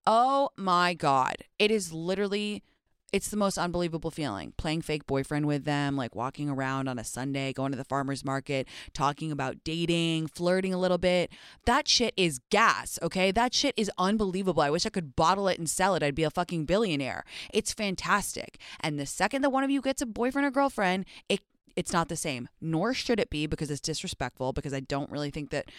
Oh 0.07 0.51
my 0.57 0.95
god. 0.95 1.37
It 1.59 1.71
is 1.71 1.93
literally 1.93 2.63
it's 3.13 3.29
the 3.29 3.37
most 3.37 3.59
unbelievable 3.59 4.11
feeling 4.11 4.53
playing 4.57 4.83
fake 4.83 5.07
boyfriend 5.07 5.47
with 5.47 5.65
them, 5.65 5.97
like 5.97 6.15
walking 6.15 6.49
around 6.49 6.89
on 6.89 6.99
a 6.99 7.05
Sunday, 7.05 7.53
going 7.53 7.73
to 7.73 7.79
the 7.79 7.85
farmer's 7.85 8.25
market, 8.25 8.69
talking 8.93 9.33
about 9.33 9.65
dating, 9.65 10.29
flirting 10.29 10.73
a 10.73 10.79
little 10.79 10.99
bit. 10.99 11.31
That 11.67 11.89
shit 11.89 12.15
is 12.17 12.41
gas, 12.51 12.99
okay? 13.03 13.31
That 13.31 13.55
shit 13.55 13.75
is 13.77 13.91
unbelievable. 13.99 14.63
I 14.63 14.71
wish 14.71 14.87
I 14.87 14.91
could 14.91 15.17
bottle 15.17 15.49
it 15.49 15.59
and 15.59 15.69
sell 15.69 15.95
it. 15.95 16.03
I'd 16.03 16.15
be 16.15 16.25
a 16.25 16.31
fucking 16.31 16.65
billionaire. 16.65 17.25
It's 17.53 17.73
fantastic. 17.73 18.59
And 18.81 18.99
the 18.99 19.07
second 19.07 19.43
that 19.43 19.51
one 19.51 19.65
of 19.65 19.71
you 19.71 19.81
gets 19.81 20.03
a 20.03 20.07
boyfriend 20.07 20.47
or 20.47 20.51
girlfriend, 20.51 21.07
it 21.29 21.41
it's 21.77 21.93
not 21.93 22.09
the 22.09 22.17
same. 22.17 22.49
Nor 22.61 22.93
should 22.95 23.21
it 23.21 23.31
be 23.31 23.47
because 23.47 23.71
it's 23.71 23.81
disrespectful 23.81 24.53
because 24.53 24.75
I 24.75 24.81
don't 24.81 25.11
really 25.11 25.31
think 25.31 25.51
that 25.51 25.71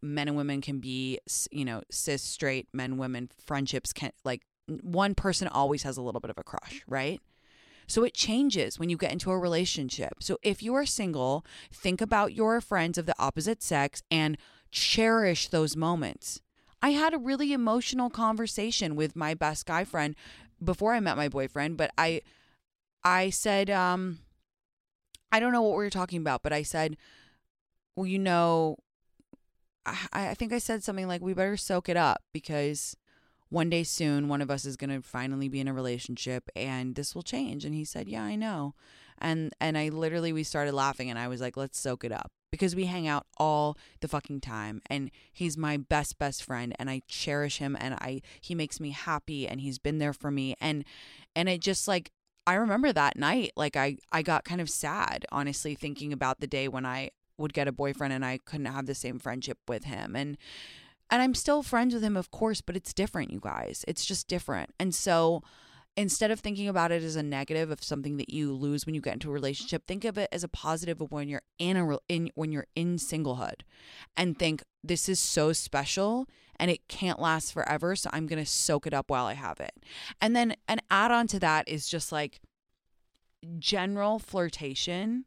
men 0.00 0.28
and 0.28 0.36
women 0.36 0.60
can 0.60 0.78
be, 0.78 1.18
you 1.50 1.64
know, 1.64 1.82
cis 1.90 2.22
straight 2.22 2.68
men 2.72 2.96
women 2.96 3.30
friendships 3.44 3.92
can 3.92 4.12
like 4.24 4.42
one 4.82 5.14
person 5.14 5.48
always 5.48 5.82
has 5.82 5.96
a 5.96 6.02
little 6.02 6.20
bit 6.20 6.30
of 6.30 6.38
a 6.38 6.44
crush, 6.44 6.82
right? 6.86 7.20
So 7.86 8.04
it 8.04 8.14
changes 8.14 8.78
when 8.78 8.88
you 8.88 8.96
get 8.96 9.12
into 9.12 9.32
a 9.32 9.38
relationship. 9.38 10.14
So 10.20 10.38
if 10.42 10.62
you 10.62 10.74
are 10.74 10.86
single, 10.86 11.44
think 11.72 12.00
about 12.00 12.32
your 12.32 12.60
friends 12.60 12.98
of 12.98 13.06
the 13.06 13.14
opposite 13.18 13.62
sex 13.62 14.02
and 14.10 14.38
cherish 14.70 15.48
those 15.48 15.76
moments. 15.76 16.40
I 16.82 16.90
had 16.90 17.12
a 17.12 17.18
really 17.18 17.52
emotional 17.52 18.08
conversation 18.08 18.94
with 18.94 19.16
my 19.16 19.34
best 19.34 19.66
guy 19.66 19.84
friend 19.84 20.14
before 20.62 20.94
I 20.94 21.00
met 21.00 21.16
my 21.16 21.28
boyfriend, 21.28 21.76
but 21.76 21.90
I 21.98 22.22
I 23.02 23.30
said 23.30 23.70
um 23.70 24.20
I 25.32 25.40
don't 25.40 25.52
know 25.52 25.62
what 25.62 25.76
we 25.76 25.84
were 25.84 25.90
talking 25.90 26.20
about, 26.20 26.42
but 26.42 26.52
I 26.52 26.62
said, 26.62 26.96
well, 27.94 28.06
you 28.06 28.18
know, 28.18 28.76
I, 29.86 29.98
I 30.12 30.34
think 30.34 30.52
I 30.52 30.58
said 30.58 30.82
something 30.82 31.06
like 31.08 31.20
we 31.20 31.34
better 31.34 31.56
soak 31.56 31.88
it 31.88 31.96
up 31.96 32.22
because 32.32 32.96
one 33.50 33.68
day 33.68 33.82
soon 33.82 34.28
one 34.28 34.40
of 34.40 34.50
us 34.50 34.64
is 34.64 34.76
going 34.76 34.90
to 34.90 35.02
finally 35.06 35.48
be 35.48 35.60
in 35.60 35.68
a 35.68 35.74
relationship 35.74 36.48
and 36.56 36.94
this 36.94 37.14
will 37.14 37.22
change. 37.22 37.64
And 37.64 37.74
he 37.74 37.84
said 37.84 38.08
yeah 38.08 38.22
i 38.22 38.36
know. 38.36 38.74
And 39.18 39.52
and 39.60 39.76
i 39.76 39.88
literally 39.88 40.32
we 40.32 40.44
started 40.44 40.72
laughing 40.72 41.10
and 41.10 41.18
i 41.18 41.28
was 41.28 41.40
like 41.40 41.56
let's 41.56 41.78
soak 41.78 42.04
it 42.04 42.12
up. 42.12 42.30
Because 42.50 42.74
we 42.74 42.86
hang 42.86 43.06
out 43.06 43.26
all 43.36 43.76
the 44.00 44.08
fucking 44.08 44.40
time 44.40 44.80
and 44.88 45.10
he's 45.32 45.56
my 45.56 45.76
best 45.76 46.18
best 46.18 46.42
friend 46.42 46.74
and 46.78 46.88
i 46.88 47.02
cherish 47.06 47.58
him 47.58 47.76
and 47.78 47.94
i 47.94 48.22
he 48.40 48.54
makes 48.54 48.80
me 48.80 48.90
happy 48.90 49.46
and 49.46 49.60
he's 49.60 49.78
been 49.78 49.98
there 49.98 50.12
for 50.12 50.30
me 50.30 50.54
and 50.60 50.84
and 51.36 51.48
it 51.48 51.60
just 51.60 51.86
like 51.86 52.10
i 52.46 52.54
remember 52.54 52.92
that 52.92 53.16
night 53.16 53.52
like 53.56 53.76
i 53.76 53.96
i 54.10 54.22
got 54.22 54.44
kind 54.44 54.60
of 54.60 54.68
sad 54.68 55.24
honestly 55.30 55.74
thinking 55.76 56.12
about 56.12 56.40
the 56.40 56.46
day 56.48 56.66
when 56.66 56.84
i 56.84 57.10
would 57.38 57.54
get 57.54 57.68
a 57.68 57.72
boyfriend 57.72 58.12
and 58.12 58.24
i 58.24 58.38
couldn't 58.44 58.66
have 58.66 58.86
the 58.86 58.94
same 58.96 59.18
friendship 59.20 59.58
with 59.68 59.84
him 59.84 60.16
and 60.16 60.36
and 61.10 61.22
I'm 61.22 61.34
still 61.34 61.62
friends 61.62 61.94
with 61.94 62.04
him, 62.04 62.16
of 62.16 62.30
course, 62.30 62.60
but 62.60 62.76
it's 62.76 62.92
different, 62.92 63.32
you 63.32 63.40
guys. 63.40 63.84
It's 63.88 64.04
just 64.04 64.28
different. 64.28 64.70
And 64.78 64.94
so 64.94 65.42
instead 65.96 66.30
of 66.30 66.40
thinking 66.40 66.68
about 66.68 66.92
it 66.92 67.02
as 67.02 67.16
a 67.16 67.22
negative 67.22 67.70
of 67.70 67.82
something 67.82 68.16
that 68.16 68.30
you 68.30 68.52
lose 68.54 68.86
when 68.86 68.94
you 68.94 69.00
get 69.00 69.14
into 69.14 69.30
a 69.30 69.34
relationship, 69.34 69.86
think 69.86 70.04
of 70.04 70.16
it 70.16 70.28
as 70.32 70.44
a 70.44 70.48
positive 70.48 71.00
of 71.00 71.10
when 71.12 71.28
you're 71.28 71.42
in 71.58 71.76
a 71.76 71.98
in 72.08 72.30
when 72.34 72.52
you're 72.52 72.68
in 72.74 72.96
singlehood 72.96 73.62
and 74.16 74.38
think 74.38 74.62
this 74.82 75.08
is 75.08 75.18
so 75.18 75.52
special 75.52 76.26
and 76.58 76.70
it 76.70 76.88
can't 76.88 77.18
last 77.18 77.52
forever, 77.52 77.96
so 77.96 78.10
I'm 78.12 78.26
going 78.26 78.42
to 78.42 78.50
soak 78.50 78.86
it 78.86 78.94
up 78.94 79.10
while 79.10 79.26
I 79.26 79.32
have 79.32 79.60
it. 79.60 79.72
And 80.20 80.36
then 80.36 80.54
an 80.68 80.80
add 80.90 81.10
on 81.10 81.26
to 81.28 81.40
that 81.40 81.66
is 81.68 81.88
just 81.88 82.12
like 82.12 82.40
general 83.58 84.18
flirtation 84.18 85.24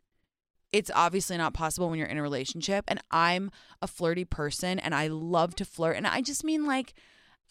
it's 0.74 0.92
obviously 0.94 1.38
not 1.38 1.54
possible 1.54 1.90
when 1.90 2.00
you're 2.00 2.08
in 2.08 2.18
a 2.18 2.22
relationship. 2.22 2.84
And 2.88 3.00
I'm 3.12 3.52
a 3.82 3.88
flirty 3.88 4.26
person 4.26 4.80
and 4.80 4.94
I 4.94 5.08
love 5.08 5.56
to 5.56 5.66
flirt. 5.66 5.96
And 5.96 6.08
I 6.08 6.22
just 6.22 6.44
mean 6.44 6.66
like 6.66 6.94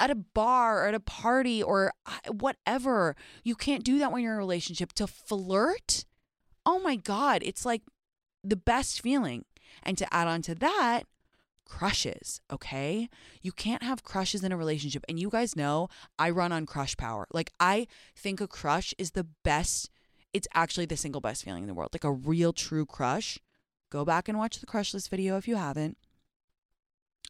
at 0.00 0.11
a 0.11 0.16
bar 0.16 0.85
or 0.85 0.88
at 0.88 0.94
a 0.94 1.00
party 1.00 1.62
or 1.62 1.92
whatever. 2.28 3.14
You 3.44 3.54
can't 3.54 3.85
do 3.85 3.98
that 4.00 4.11
when 4.11 4.22
you're 4.22 4.32
in 4.32 4.38
a 4.38 4.40
relationship. 4.40 4.92
To 4.94 5.06
flirt, 5.06 6.04
oh 6.66 6.80
my 6.80 6.96
God, 6.96 7.42
it's 7.44 7.64
like 7.64 7.82
the 8.42 8.56
best 8.56 9.00
feeling. 9.00 9.44
And 9.85 9.96
to 9.98 10.14
add 10.14 10.26
on 10.26 10.42
to 10.42 10.54
that, 10.56 11.04
crushes, 11.64 12.40
okay? 12.52 13.08
You 13.40 13.52
can't 13.52 13.82
have 13.82 14.02
crushes 14.02 14.44
in 14.44 14.52
a 14.52 14.56
relationship. 14.56 15.04
And 15.08 15.18
you 15.18 15.30
guys 15.30 15.56
know 15.56 15.88
I 16.18 16.28
run 16.30 16.52
on 16.52 16.66
crush 16.66 16.96
power. 16.96 17.26
Like, 17.32 17.52
I 17.58 17.87
think 18.14 18.40
a 18.40 18.48
crush 18.48 18.92
is 18.98 19.12
the 19.12 19.26
best 19.44 19.88
it's 20.33 20.49
actually 20.55 20.87
the 20.87 20.97
single 20.97 21.21
best 21.21 21.45
feeling 21.45 21.64
in 21.64 21.68
the 21.68 21.75
world. 21.75 21.90
Like 21.92 22.05
a 22.05 22.12
real 22.12 22.53
true 22.53 22.87
crush. 22.87 23.38
Go 23.90 24.05
back 24.05 24.29
and 24.29 24.38
watch 24.38 24.59
the 24.59 24.66
crush 24.66 24.95
list 24.95 25.11
video 25.11 25.37
if 25.37 25.47
you 25.47 25.57
haven't. 25.57 25.99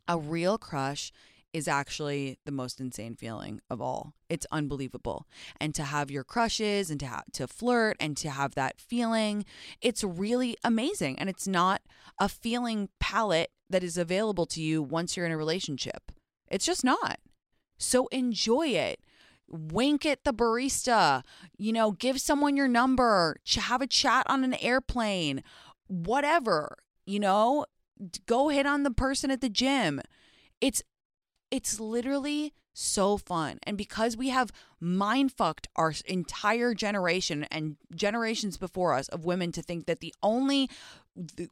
A 0.06 0.18
real 0.18 0.58
crush 0.58 1.12
is 1.52 1.68
actually 1.68 2.38
the 2.46 2.52
most 2.52 2.80
insane 2.80 3.14
feeling 3.14 3.60
of 3.68 3.80
all. 3.80 4.14
It's 4.28 4.46
unbelievable. 4.50 5.26
And 5.60 5.74
to 5.74 5.82
have 5.82 6.10
your 6.10 6.24
crushes 6.24 6.90
and 6.90 6.98
to 7.00 7.06
ha- 7.06 7.22
to 7.34 7.46
flirt 7.46 7.96
and 8.00 8.16
to 8.18 8.30
have 8.30 8.54
that 8.54 8.80
feeling, 8.80 9.44
it's 9.80 10.02
really 10.02 10.56
amazing 10.64 11.18
and 11.18 11.28
it's 11.28 11.46
not 11.46 11.82
a 12.18 12.28
feeling 12.28 12.88
palette 13.00 13.50
that 13.68 13.84
is 13.84 13.98
available 13.98 14.46
to 14.46 14.62
you 14.62 14.82
once 14.82 15.16
you're 15.16 15.26
in 15.26 15.32
a 15.32 15.36
relationship. 15.36 16.12
It's 16.48 16.66
just 16.66 16.84
not. 16.84 17.18
So 17.76 18.06
enjoy 18.08 18.68
it 18.68 19.00
wink 19.52 20.04
at 20.06 20.24
the 20.24 20.34
barista, 20.34 21.22
you 21.56 21.72
know, 21.72 21.92
give 21.92 22.20
someone 22.20 22.56
your 22.56 22.68
number, 22.68 23.36
have 23.56 23.82
a 23.82 23.86
chat 23.86 24.26
on 24.28 24.42
an 24.42 24.54
airplane, 24.54 25.42
whatever, 25.86 26.78
you 27.06 27.20
know, 27.20 27.66
go 28.26 28.48
hit 28.48 28.66
on 28.66 28.82
the 28.82 28.90
person 28.90 29.30
at 29.30 29.40
the 29.40 29.48
gym. 29.48 30.00
It's 30.60 30.82
it's 31.50 31.78
literally 31.78 32.54
so 32.72 33.18
fun. 33.18 33.58
And 33.64 33.76
because 33.76 34.16
we 34.16 34.30
have 34.30 34.50
mind 34.80 35.32
fucked 35.32 35.68
our 35.76 35.92
entire 36.06 36.72
generation 36.72 37.44
and 37.50 37.76
generations 37.94 38.56
before 38.56 38.94
us 38.94 39.08
of 39.08 39.26
women 39.26 39.52
to 39.52 39.62
think 39.62 39.84
that 39.86 40.00
the 40.00 40.14
only 40.22 40.70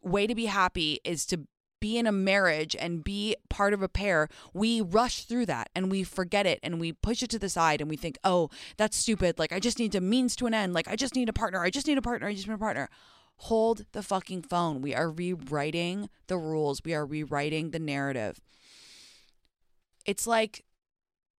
way 0.03 0.27
to 0.27 0.35
be 0.35 0.47
happy 0.47 1.01
is 1.05 1.27
to 1.27 1.47
be 1.81 1.99
in 1.99 2.07
a 2.07 2.12
marriage 2.12 2.77
and 2.79 3.03
be 3.03 3.37
part 3.49 3.73
of 3.73 3.83
a 3.83 3.88
pair, 3.88 4.29
we 4.53 4.81
rush 4.81 5.25
through 5.25 5.47
that 5.47 5.71
and 5.75 5.90
we 5.90 6.03
forget 6.03 6.47
it 6.47 6.61
and 6.62 6.79
we 6.79 6.93
push 6.93 7.23
it 7.23 7.31
to 7.31 7.38
the 7.38 7.49
side 7.49 7.81
and 7.81 7.90
we 7.90 7.97
think, 7.97 8.19
oh, 8.23 8.51
that's 8.77 8.97
stupid. 8.97 9.38
Like, 9.38 9.53
I 9.53 9.59
just 9.59 9.79
need 9.79 9.95
a 9.95 10.01
means 10.01 10.37
to 10.37 10.47
an 10.47 10.55
end. 10.55 10.75
Like, 10.75 10.88
I 10.88 10.97
just 10.97 11.14
need 11.14 11.29
a 11.29 11.33
partner. 11.33 11.62
I 11.62 11.71
just 11.71 11.87
need 11.87 11.99
a 11.99 12.03
partner. 12.03 12.29
I 12.29 12.35
just 12.35 12.47
need 12.47 12.55
a 12.55 12.59
partner. 12.59 12.88
Hold 13.45 13.87
the 13.93 14.03
fucking 14.03 14.43
phone. 14.43 14.83
We 14.83 14.95
are 14.95 15.11
rewriting 15.11 16.11
the 16.27 16.37
rules, 16.37 16.83
we 16.85 16.95
are 16.95 17.07
rewriting 17.07 17.71
the 17.71 17.79
narrative. 17.79 18.40
It's 20.05 20.27
like, 20.27 20.64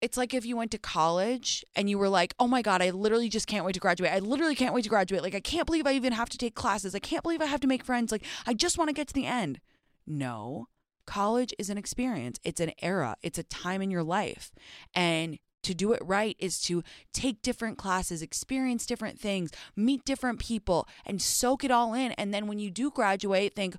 it's 0.02 0.18
like 0.18 0.34
if 0.34 0.46
you 0.46 0.58
went 0.58 0.72
to 0.72 0.80
college 0.80 1.64
and 1.76 1.88
you 1.90 2.00
were 2.00 2.10
like, 2.10 2.34
oh 2.40 2.48
my 2.48 2.64
God, 2.64 2.82
I 2.82 2.90
literally 2.90 3.30
just 3.30 3.46
can't 3.46 3.64
wait 3.64 3.74
to 3.74 3.80
graduate. 3.80 4.12
I 4.12 4.18
literally 4.18 4.56
can't 4.56 4.74
wait 4.74 4.84
to 4.84 4.90
graduate. 4.90 5.22
Like, 5.22 5.36
I 5.36 5.40
can't 5.40 5.68
believe 5.68 5.86
I 5.86 5.94
even 5.94 6.14
have 6.14 6.30
to 6.30 6.40
take 6.40 6.56
classes. 6.56 6.96
I 6.96 7.00
can't 7.00 7.22
believe 7.22 7.42
I 7.42 7.46
have 7.46 7.60
to 7.60 7.68
make 7.68 7.84
friends. 7.84 8.12
Like, 8.12 8.26
I 8.48 8.56
just 8.56 8.80
want 8.80 8.90
to 8.90 8.94
get 8.94 9.08
to 9.10 9.14
the 9.14 9.28
end. 9.28 9.60
No, 10.06 10.68
college 11.06 11.54
is 11.60 11.70
an 11.70 11.78
experience, 11.78 12.40
it's 12.44 12.60
an 12.60 12.72
era, 12.82 13.16
it's 13.22 13.40
a 13.40 13.44
time 13.44 13.82
in 13.82 13.92
your 13.92 14.04
life. 14.04 14.52
And 14.94 15.40
to 15.64 15.74
do 15.74 15.94
it 15.94 16.02
right 16.04 16.36
is 16.40 16.60
to 16.62 16.84
take 17.14 17.42
different 17.42 17.78
classes, 17.78 18.22
experience 18.22 18.86
different 18.86 19.20
things, 19.20 19.52
meet 19.76 20.04
different 20.06 20.40
people, 20.40 20.88
and 21.06 21.22
soak 21.22 21.64
it 21.64 21.72
all 21.72 21.94
in. 21.94 22.14
And 22.14 22.34
then 22.34 22.48
when 22.48 22.60
you 22.60 22.72
do 22.72 22.90
graduate, 22.90 23.56
think, 23.56 23.76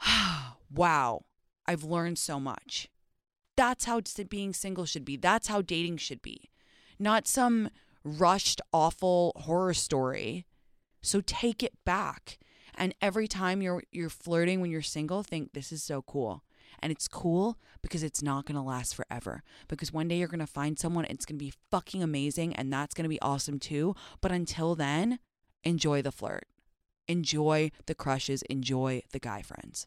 wow, 0.74 1.24
I've 1.66 1.84
learned 1.84 2.18
so 2.18 2.38
much. 2.38 2.88
That's 3.56 3.84
how 3.84 4.00
being 4.28 4.52
single 4.52 4.86
should 4.86 5.04
be. 5.04 5.16
That's 5.16 5.48
how 5.48 5.62
dating 5.62 5.98
should 5.98 6.22
be. 6.22 6.50
Not 6.98 7.26
some 7.26 7.70
rushed, 8.04 8.60
awful 8.72 9.32
horror 9.36 9.74
story. 9.74 10.46
So 11.02 11.20
take 11.20 11.62
it 11.62 11.74
back. 11.84 12.38
And 12.80 12.94
every 13.02 13.28
time 13.28 13.60
you're 13.60 13.82
you're 13.92 14.08
flirting 14.08 14.60
when 14.60 14.70
you're 14.70 14.80
single, 14.82 15.22
think 15.22 15.52
this 15.52 15.70
is 15.70 15.84
so 15.84 16.00
cool. 16.02 16.42
And 16.82 16.90
it's 16.90 17.08
cool 17.08 17.58
because 17.82 18.02
it's 18.02 18.22
not 18.22 18.46
going 18.46 18.56
to 18.56 18.62
last 18.62 18.94
forever. 18.94 19.42
Because 19.68 19.92
one 19.92 20.08
day 20.08 20.16
you're 20.16 20.28
going 20.28 20.40
to 20.40 20.46
find 20.46 20.78
someone 20.78 21.04
it's 21.04 21.26
going 21.26 21.38
to 21.38 21.44
be 21.44 21.52
fucking 21.70 22.02
amazing 22.02 22.56
and 22.56 22.72
that's 22.72 22.94
going 22.94 23.04
to 23.04 23.08
be 23.10 23.20
awesome 23.20 23.58
too. 23.58 23.94
But 24.22 24.32
until 24.32 24.74
then, 24.74 25.18
enjoy 25.62 26.00
the 26.00 26.10
flirt. 26.10 26.46
Enjoy 27.06 27.70
the 27.86 27.94
crushes, 27.94 28.42
enjoy 28.42 29.02
the 29.12 29.18
guy 29.18 29.42
friends. 29.42 29.86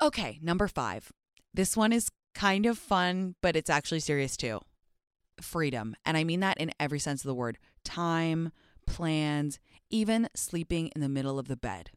Okay, 0.00 0.38
number 0.40 0.68
5. 0.68 1.12
This 1.52 1.76
one 1.76 1.92
is 1.92 2.08
kind 2.34 2.64
of 2.64 2.78
fun, 2.78 3.34
but 3.42 3.54
it's 3.54 3.68
actually 3.68 4.00
serious 4.00 4.36
too. 4.36 4.60
Freedom. 5.40 5.94
And 6.06 6.16
I 6.16 6.24
mean 6.24 6.40
that 6.40 6.58
in 6.58 6.70
every 6.80 7.00
sense 7.00 7.22
of 7.22 7.28
the 7.28 7.34
word. 7.34 7.58
Time, 7.84 8.52
plans, 8.86 9.58
even 9.92 10.28
sleeping 10.34 10.90
in 10.96 11.00
the 11.00 11.08
middle 11.08 11.38
of 11.38 11.46
the 11.46 11.56
bed. 11.56 11.90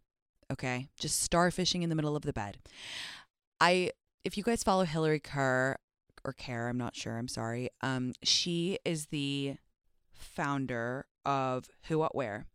Okay? 0.51 0.89
Just 0.99 1.27
starfishing 1.27 1.81
in 1.81 1.89
the 1.89 1.95
middle 1.95 2.15
of 2.15 2.23
the 2.23 2.33
bed. 2.33 2.59
I 3.59 3.91
if 4.23 4.37
you 4.37 4.43
guys 4.43 4.63
follow 4.63 4.83
Hillary 4.83 5.19
Kerr 5.19 5.77
or 6.23 6.33
Care, 6.33 6.67
I'm 6.67 6.77
not 6.77 6.95
sure, 6.95 7.17
I'm 7.17 7.27
sorry. 7.27 7.69
Um 7.81 8.13
she 8.21 8.77
is 8.85 9.07
the 9.07 9.55
founder 10.11 11.07
of 11.25 11.69
Who 11.87 11.97
What 11.97 12.13
Wear. 12.13 12.45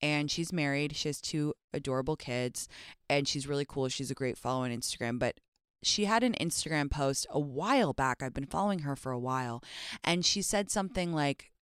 And 0.00 0.30
she's 0.30 0.52
married. 0.52 0.96
She 0.96 1.08
has 1.08 1.20
two 1.20 1.54
adorable 1.72 2.16
kids 2.16 2.68
and 3.08 3.28
she's 3.28 3.46
really 3.46 3.66
cool. 3.68 3.88
She's 3.88 4.10
a 4.10 4.14
great 4.14 4.38
follow 4.38 4.64
on 4.64 4.70
Instagram, 4.70 5.18
but 5.18 5.38
she 5.82 6.06
had 6.06 6.22
an 6.22 6.34
Instagram 6.40 6.90
post 6.90 7.26
a 7.30 7.38
while 7.38 7.92
back. 7.92 8.22
I've 8.22 8.34
been 8.34 8.46
following 8.46 8.80
her 8.80 8.96
for 8.96 9.12
a 9.12 9.18
while. 9.18 9.62
And 10.02 10.24
she 10.24 10.42
said 10.42 10.70
something 10.70 11.12
like, 11.12 11.52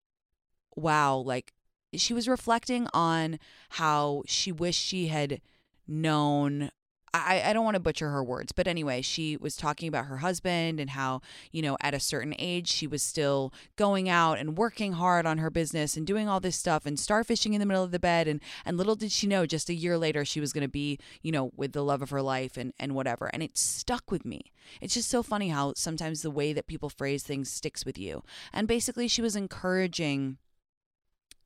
wow, 0.75 1.17
like 1.17 1.53
she 1.93 2.13
was 2.13 2.27
reflecting 2.27 2.87
on 2.93 3.39
how 3.71 4.23
she 4.27 4.51
wished 4.51 4.81
she 4.81 5.07
had 5.07 5.41
known 5.87 6.69
I, 7.13 7.41
I 7.45 7.53
don't 7.53 7.63
want 7.63 7.75
to 7.75 7.81
butcher 7.81 8.09
her 8.09 8.23
words, 8.23 8.51
but 8.51 8.67
anyway, 8.67 9.01
she 9.01 9.37
was 9.37 9.55
talking 9.55 9.87
about 9.87 10.05
her 10.05 10.17
husband 10.17 10.79
and 10.79 10.91
how, 10.91 11.21
you 11.51 11.61
know, 11.61 11.77
at 11.81 11.93
a 11.93 11.99
certain 11.99 12.35
age, 12.37 12.67
she 12.67 12.85
was 12.85 13.01
still 13.01 13.53
going 13.75 14.09
out 14.09 14.37
and 14.37 14.57
working 14.57 14.93
hard 14.93 15.25
on 15.25 15.37
her 15.37 15.49
business 15.49 15.95
and 15.95 16.05
doing 16.05 16.27
all 16.27 16.39
this 16.39 16.55
stuff 16.55 16.85
and 16.85 16.97
starfishing 16.97 17.53
in 17.53 17.59
the 17.59 17.65
middle 17.65 17.83
of 17.83 17.91
the 17.91 17.99
bed. 17.99 18.27
And, 18.27 18.41
and 18.65 18.77
little 18.77 18.95
did 18.95 19.11
she 19.11 19.25
know, 19.25 19.45
just 19.45 19.69
a 19.69 19.73
year 19.73 19.97
later, 19.97 20.25
she 20.25 20.39
was 20.39 20.53
going 20.53 20.63
to 20.63 20.67
be, 20.67 20.99
you 21.21 21.31
know, 21.31 21.51
with 21.55 21.71
the 21.71 21.83
love 21.83 22.01
of 22.01 22.09
her 22.09 22.21
life 22.21 22.57
and, 22.57 22.73
and 22.79 22.93
whatever. 22.93 23.27
And 23.27 23.41
it 23.41 23.57
stuck 23.57 24.11
with 24.11 24.25
me. 24.25 24.51
It's 24.81 24.93
just 24.93 25.09
so 25.09 25.23
funny 25.23 25.49
how 25.49 25.73
sometimes 25.75 26.21
the 26.21 26.31
way 26.31 26.53
that 26.53 26.67
people 26.67 26.89
phrase 26.89 27.23
things 27.23 27.49
sticks 27.49 27.85
with 27.85 27.97
you. 27.97 28.23
And 28.53 28.67
basically, 28.67 29.07
she 29.07 29.21
was 29.21 29.35
encouraging 29.35 30.37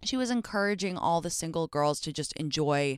she 0.03 0.17
was 0.17 0.29
encouraging 0.29 0.97
all 0.97 1.21
the 1.21 1.29
single 1.29 1.67
girls 1.67 1.99
to 2.01 2.13
just 2.13 2.33
enjoy 2.33 2.97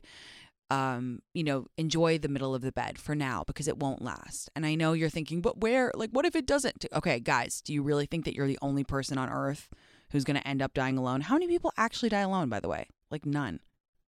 um 0.70 1.20
you 1.34 1.44
know 1.44 1.66
enjoy 1.76 2.16
the 2.16 2.28
middle 2.28 2.54
of 2.54 2.62
the 2.62 2.72
bed 2.72 2.98
for 2.98 3.14
now 3.14 3.44
because 3.46 3.68
it 3.68 3.78
won't 3.78 4.02
last. 4.02 4.50
And 4.56 4.64
i 4.64 4.74
know 4.74 4.92
you're 4.94 5.10
thinking 5.10 5.40
but 5.40 5.60
where 5.60 5.92
like 5.94 6.10
what 6.10 6.24
if 6.24 6.34
it 6.34 6.46
doesn't 6.46 6.86
okay 6.92 7.20
guys 7.20 7.60
do 7.60 7.72
you 7.74 7.82
really 7.82 8.06
think 8.06 8.24
that 8.24 8.34
you're 8.34 8.46
the 8.46 8.58
only 8.62 8.84
person 8.84 9.18
on 9.18 9.28
earth 9.28 9.68
who's 10.10 10.24
going 10.24 10.40
to 10.40 10.48
end 10.48 10.62
up 10.62 10.74
dying 10.74 10.96
alone? 10.96 11.22
How 11.22 11.34
many 11.34 11.48
people 11.48 11.72
actually 11.76 12.08
die 12.08 12.20
alone 12.20 12.48
by 12.48 12.60
the 12.60 12.68
way? 12.68 12.86
Like 13.10 13.26
none. 13.26 13.60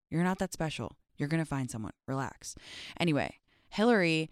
You're 0.09 0.22
not 0.22 0.38
that 0.38 0.52
special. 0.52 0.96
You're 1.16 1.28
going 1.28 1.42
to 1.42 1.48
find 1.48 1.70
someone. 1.70 1.92
Relax. 2.06 2.54
Anyway 2.98 3.38
hillary 3.68 4.30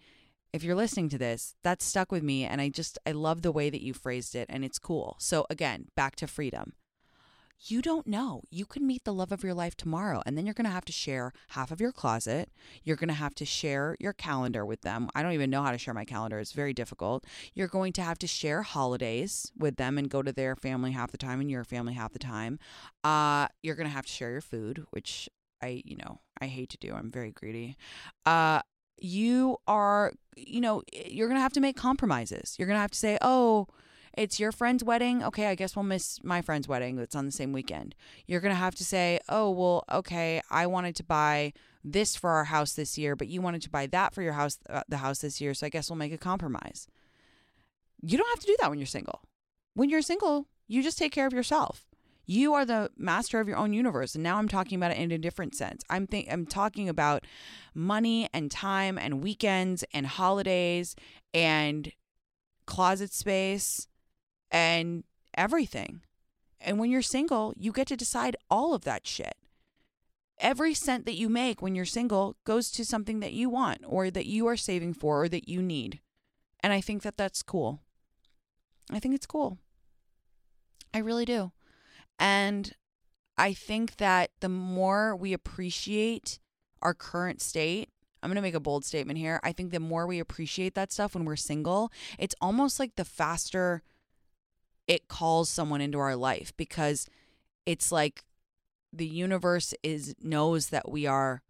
if 0.53 0.63
you're 0.63 0.75
listening 0.75 1.09
to 1.09 1.17
this 1.17 1.55
that 1.63 1.81
stuck 1.81 2.11
with 2.11 2.23
me 2.23 2.45
and 2.45 2.61
i 2.61 2.69
just 2.69 2.97
i 3.05 3.11
love 3.11 3.41
the 3.41 3.51
way 3.51 3.69
that 3.69 3.83
you 3.83 3.93
phrased 3.93 4.35
it 4.35 4.47
and 4.49 4.63
it's 4.63 4.79
cool. 4.79 5.17
So 5.19 5.45
again 5.49 5.87
back 5.95 6.15
to 6.17 6.27
freedom 6.27 6.73
you 7.59 7.81
don't 7.81 8.07
know. 8.07 8.43
You 8.49 8.65
could 8.65 8.81
meet 8.81 9.03
the 9.03 9.13
love 9.13 9.31
of 9.31 9.43
your 9.43 9.53
life 9.53 9.75
tomorrow, 9.75 10.21
and 10.25 10.37
then 10.37 10.45
you're 10.45 10.53
going 10.53 10.65
to 10.65 10.71
have 10.71 10.85
to 10.85 10.91
share 10.91 11.33
half 11.49 11.71
of 11.71 11.81
your 11.81 11.91
closet. 11.91 12.49
You're 12.83 12.95
going 12.95 13.09
to 13.09 13.13
have 13.13 13.35
to 13.35 13.45
share 13.45 13.95
your 13.99 14.13
calendar 14.13 14.65
with 14.65 14.81
them. 14.81 15.09
I 15.15 15.23
don't 15.23 15.31
even 15.33 15.49
know 15.49 15.63
how 15.63 15.71
to 15.71 15.77
share 15.77 15.93
my 15.93 16.05
calendar, 16.05 16.39
it's 16.39 16.51
very 16.51 16.73
difficult. 16.73 17.25
You're 17.53 17.67
going 17.67 17.93
to 17.93 18.01
have 18.01 18.19
to 18.19 18.27
share 18.27 18.61
holidays 18.61 19.51
with 19.57 19.77
them 19.77 19.97
and 19.97 20.09
go 20.09 20.21
to 20.21 20.31
their 20.31 20.55
family 20.55 20.91
half 20.91 21.11
the 21.11 21.17
time 21.17 21.39
and 21.39 21.49
your 21.49 21.63
family 21.63 21.93
half 21.93 22.13
the 22.13 22.19
time. 22.19 22.59
Uh, 23.03 23.47
you're 23.63 23.75
going 23.75 23.87
to 23.87 23.93
have 23.93 24.05
to 24.05 24.11
share 24.11 24.31
your 24.31 24.41
food, 24.41 24.85
which 24.91 25.29
I, 25.61 25.81
you 25.85 25.97
know, 25.97 26.19
I 26.39 26.47
hate 26.47 26.69
to 26.71 26.77
do. 26.77 26.93
I'm 26.93 27.09
very 27.09 27.31
greedy. 27.31 27.77
Uh, 28.25 28.61
you 28.97 29.57
are, 29.67 30.13
you 30.35 30.61
know, 30.61 30.83
you're 30.93 31.27
going 31.27 31.37
to 31.37 31.41
have 31.41 31.53
to 31.53 31.59
make 31.59 31.75
compromises. 31.75 32.55
You're 32.57 32.67
going 32.67 32.77
to 32.77 32.81
have 32.81 32.91
to 32.91 32.97
say, 32.97 33.17
oh, 33.21 33.67
it's 34.17 34.39
your 34.39 34.51
friend's 34.51 34.83
wedding. 34.83 35.23
Okay, 35.23 35.47
I 35.47 35.55
guess 35.55 35.75
we'll 35.75 35.83
miss 35.83 36.23
my 36.23 36.41
friend's 36.41 36.67
wedding 36.67 36.95
that's 36.95 37.15
on 37.15 37.25
the 37.25 37.31
same 37.31 37.51
weekend. 37.51 37.95
You're 38.27 38.41
going 38.41 38.53
to 38.53 38.59
have 38.59 38.75
to 38.75 38.85
say, 38.85 39.19
oh, 39.29 39.51
well, 39.51 39.83
okay, 39.91 40.41
I 40.49 40.67
wanted 40.67 40.95
to 40.97 41.03
buy 41.03 41.53
this 41.83 42.15
for 42.15 42.31
our 42.31 42.45
house 42.45 42.73
this 42.73 42.97
year, 42.97 43.15
but 43.15 43.27
you 43.27 43.41
wanted 43.41 43.61
to 43.63 43.69
buy 43.69 43.87
that 43.87 44.13
for 44.13 44.21
your 44.21 44.33
house, 44.33 44.57
uh, 44.69 44.81
the 44.89 44.97
house 44.97 45.19
this 45.19 45.39
year. 45.39 45.53
So 45.53 45.65
I 45.65 45.69
guess 45.69 45.89
we'll 45.89 45.97
make 45.97 46.13
a 46.13 46.17
compromise. 46.17 46.87
You 48.01 48.17
don't 48.17 48.29
have 48.29 48.39
to 48.39 48.47
do 48.47 48.57
that 48.59 48.69
when 48.69 48.79
you're 48.79 48.85
single. 48.85 49.21
When 49.73 49.89
you're 49.89 50.01
single, 50.01 50.47
you 50.67 50.81
just 50.81 50.97
take 50.97 51.11
care 51.11 51.27
of 51.27 51.33
yourself. 51.33 51.85
You 52.25 52.53
are 52.55 52.65
the 52.65 52.89
master 52.97 53.39
of 53.39 53.47
your 53.47 53.57
own 53.57 53.73
universe. 53.73 54.15
And 54.15 54.23
now 54.23 54.37
I'm 54.37 54.47
talking 54.47 54.77
about 54.77 54.91
it 54.91 54.97
in 54.97 55.11
a 55.11 55.17
different 55.17 55.55
sense. 55.55 55.83
I'm 55.89 56.07
think 56.07 56.27
I'm 56.31 56.45
talking 56.45 56.89
about 56.89 57.25
money 57.75 58.27
and 58.33 58.49
time 58.49 58.97
and 58.97 59.23
weekends 59.23 59.83
and 59.93 60.07
holidays 60.07 60.95
and 61.33 61.91
closet 62.65 63.13
space 63.13 63.87
and 64.55 65.03
everything. 65.33 65.99
And 66.61 66.79
when 66.79 66.89
you're 66.89 67.01
single, 67.01 67.53
you 67.57 67.73
get 67.73 67.87
to 67.87 67.97
decide 67.97 68.37
all 68.49 68.73
of 68.73 68.85
that 68.85 69.05
shit. 69.05 69.35
Every 70.39 70.73
cent 70.73 71.05
that 71.05 71.17
you 71.17 71.27
make 71.27 71.61
when 71.61 71.75
you're 71.75 71.83
single 71.83 72.37
goes 72.45 72.71
to 72.71 72.85
something 72.85 73.19
that 73.19 73.33
you 73.33 73.49
want 73.49 73.79
or 73.85 74.09
that 74.09 74.27
you 74.27 74.47
are 74.47 74.55
saving 74.55 74.93
for 74.93 75.23
or 75.23 75.29
that 75.29 75.49
you 75.49 75.61
need. 75.61 75.99
And 76.61 76.71
I 76.71 76.79
think 76.79 77.01
that 77.01 77.17
that's 77.17 77.43
cool. 77.43 77.81
I 78.89 78.99
think 78.99 79.13
it's 79.13 79.25
cool. 79.25 79.57
I 80.93 80.99
really 80.99 81.25
do. 81.25 81.51
And 82.17 82.73
I 83.37 83.53
think 83.53 83.97
that 83.97 84.31
the 84.39 84.47
more 84.49 85.17
we 85.17 85.33
appreciate 85.33 86.39
our 86.81 86.93
current 86.93 87.41
state, 87.41 87.89
I'm 88.23 88.29
going 88.29 88.35
to 88.35 88.41
make 88.41 88.55
a 88.55 88.61
bold 88.61 88.85
statement 88.85 89.19
here. 89.19 89.41
I 89.43 89.51
think 89.51 89.71
the 89.71 89.81
more 89.81 90.07
we 90.07 90.19
appreciate 90.19 90.75
that 90.75 90.93
stuff 90.93 91.13
when 91.13 91.25
we're 91.25 91.35
single, 91.35 91.91
it's 92.17 92.35
almost 92.39 92.79
like 92.79 92.95
the 92.95 93.03
faster 93.03 93.83
it 94.87 95.07
calls 95.07 95.49
someone 95.49 95.81
into 95.81 95.99
our 95.99 96.15
life 96.15 96.53
because 96.57 97.07
it's 97.65 97.91
like 97.91 98.23
the 98.93 99.07
universe 99.07 99.73
is 99.83 100.15
knows 100.21 100.69
that 100.69 100.89
we 100.89 101.05
are 101.05 101.41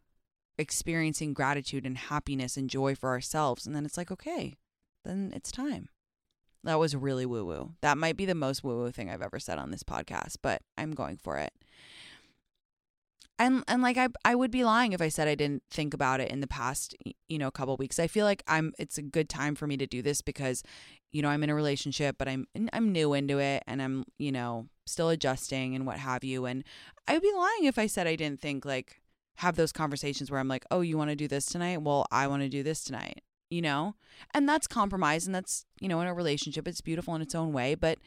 experiencing 0.58 1.34
gratitude 1.34 1.86
and 1.86 1.98
happiness 1.98 2.56
and 2.56 2.70
joy 2.70 2.96
for 2.96 3.10
ourselves. 3.10 3.68
And 3.68 3.76
then 3.76 3.86
it's 3.86 3.98
like 3.98 4.12
okay 4.12 4.56
then 5.06 5.32
it's 5.36 5.52
time. 5.52 5.90
That 6.64 6.80
was 6.80 6.96
really 6.96 7.28
woo 7.28 7.46
woo 7.46 7.74
that 7.82 7.96
might 7.96 8.18
be 8.18 8.26
the 8.26 8.34
most 8.34 8.64
woo 8.64 8.76
woo 8.78 8.90
thing 8.90 9.08
i've 9.08 9.22
ever 9.22 9.38
said 9.38 9.60
on 9.60 9.70
this 9.70 9.84
podcast 9.84 10.38
but 10.42 10.64
i'm 10.80 10.94
going 10.94 11.16
for 11.16 11.38
it 11.38 11.54
and 13.38 13.64
and 13.68 13.82
like 13.82 13.98
I 13.98 14.10
I 14.24 14.36
would 14.36 14.52
be 14.52 14.64
lying 14.64 14.94
if 14.94 15.02
I 15.02 15.10
said 15.10 15.28
I 15.28 15.36
didn't 15.36 15.64
think 15.70 15.94
about 15.94 16.20
it 16.20 16.32
in 16.32 16.42
the 16.42 16.48
past 16.48 16.96
you 17.28 17.38
know 17.38 17.52
couple 17.52 17.76
weeks. 17.78 18.00
I 18.00 18.08
feel 18.08 18.26
like 18.26 18.44
I'm 18.48 18.74
it's 18.80 18.98
a 18.98 19.02
good 19.02 19.30
time 19.30 19.56
for 19.56 19.68
me 19.68 19.78
to 19.78 19.88
do 19.88 20.02
this 20.02 20.22
because 20.22 20.64
you 21.12 21.22
know 21.22 21.30
I'm 21.30 21.44
in 21.44 21.50
a 21.50 21.56
relationship 21.56 22.18
but 22.18 22.28
I'm 22.28 22.48
I'm 22.74 22.92
new 22.92 23.14
into 23.14 23.40
it 23.40 23.64
and 23.68 23.82
I'm 23.82 24.06
you 24.18 24.32
know 24.32 24.68
still 24.86 25.10
adjusting 25.10 25.76
and 25.76 25.86
what 25.86 25.98
have 25.98 26.24
you 26.24 26.46
and 26.46 26.64
I 27.08 27.14
would 27.14 27.24
be 27.24 27.34
lying 27.36 27.66
if 27.66 27.78
I 27.78 27.88
said 27.88 28.08
I 28.08 28.16
didn't 28.16 28.42
think 28.42 28.66
like 28.66 29.02
have 29.38 29.56
those 29.56 29.72
conversations 29.72 30.32
where 30.32 30.40
I'm 30.40 30.48
like, 30.48 30.66
"Oh, 30.72 30.82
you 30.82 30.98
want 30.98 31.10
to 31.10 31.16
do 31.16 31.28
this 31.28 31.46
tonight? 31.46 31.82
Well, 31.82 32.06
I 32.12 32.28
want 32.28 32.42
to 32.44 32.50
do 32.50 32.64
this 32.64 32.84
tonight." 32.84 33.22
You 33.50 33.62
know? 33.62 33.96
And 34.34 34.50
that's 34.50 34.66
compromise 34.68 35.26
and 35.26 35.36
that's, 35.36 35.66
you 35.80 35.88
know, 35.88 36.02
in 36.02 36.08
a 36.08 36.14
relationship 36.14 36.68
it's 36.68 36.82
beautiful 36.82 37.16
in 37.16 37.22
its 37.22 37.36
own 37.36 37.54
way, 37.54 37.76
but 37.76 38.00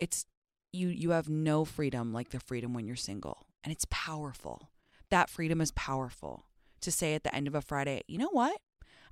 it's 0.00 0.26
you 0.72 0.88
you 0.88 1.10
have 1.10 1.28
no 1.28 1.64
freedom 1.64 2.12
like 2.12 2.30
the 2.30 2.40
freedom 2.40 2.74
when 2.74 2.86
you're 2.86 2.96
single. 2.96 3.46
And 3.64 3.72
it's 3.72 3.86
powerful. 3.90 4.70
That 5.10 5.30
freedom 5.30 5.60
is 5.60 5.72
powerful 5.72 6.46
to 6.80 6.90
say 6.90 7.14
at 7.14 7.22
the 7.22 7.34
end 7.34 7.46
of 7.46 7.54
a 7.54 7.60
Friday, 7.62 8.02
"You 8.06 8.18
know 8.18 8.30
what? 8.30 8.60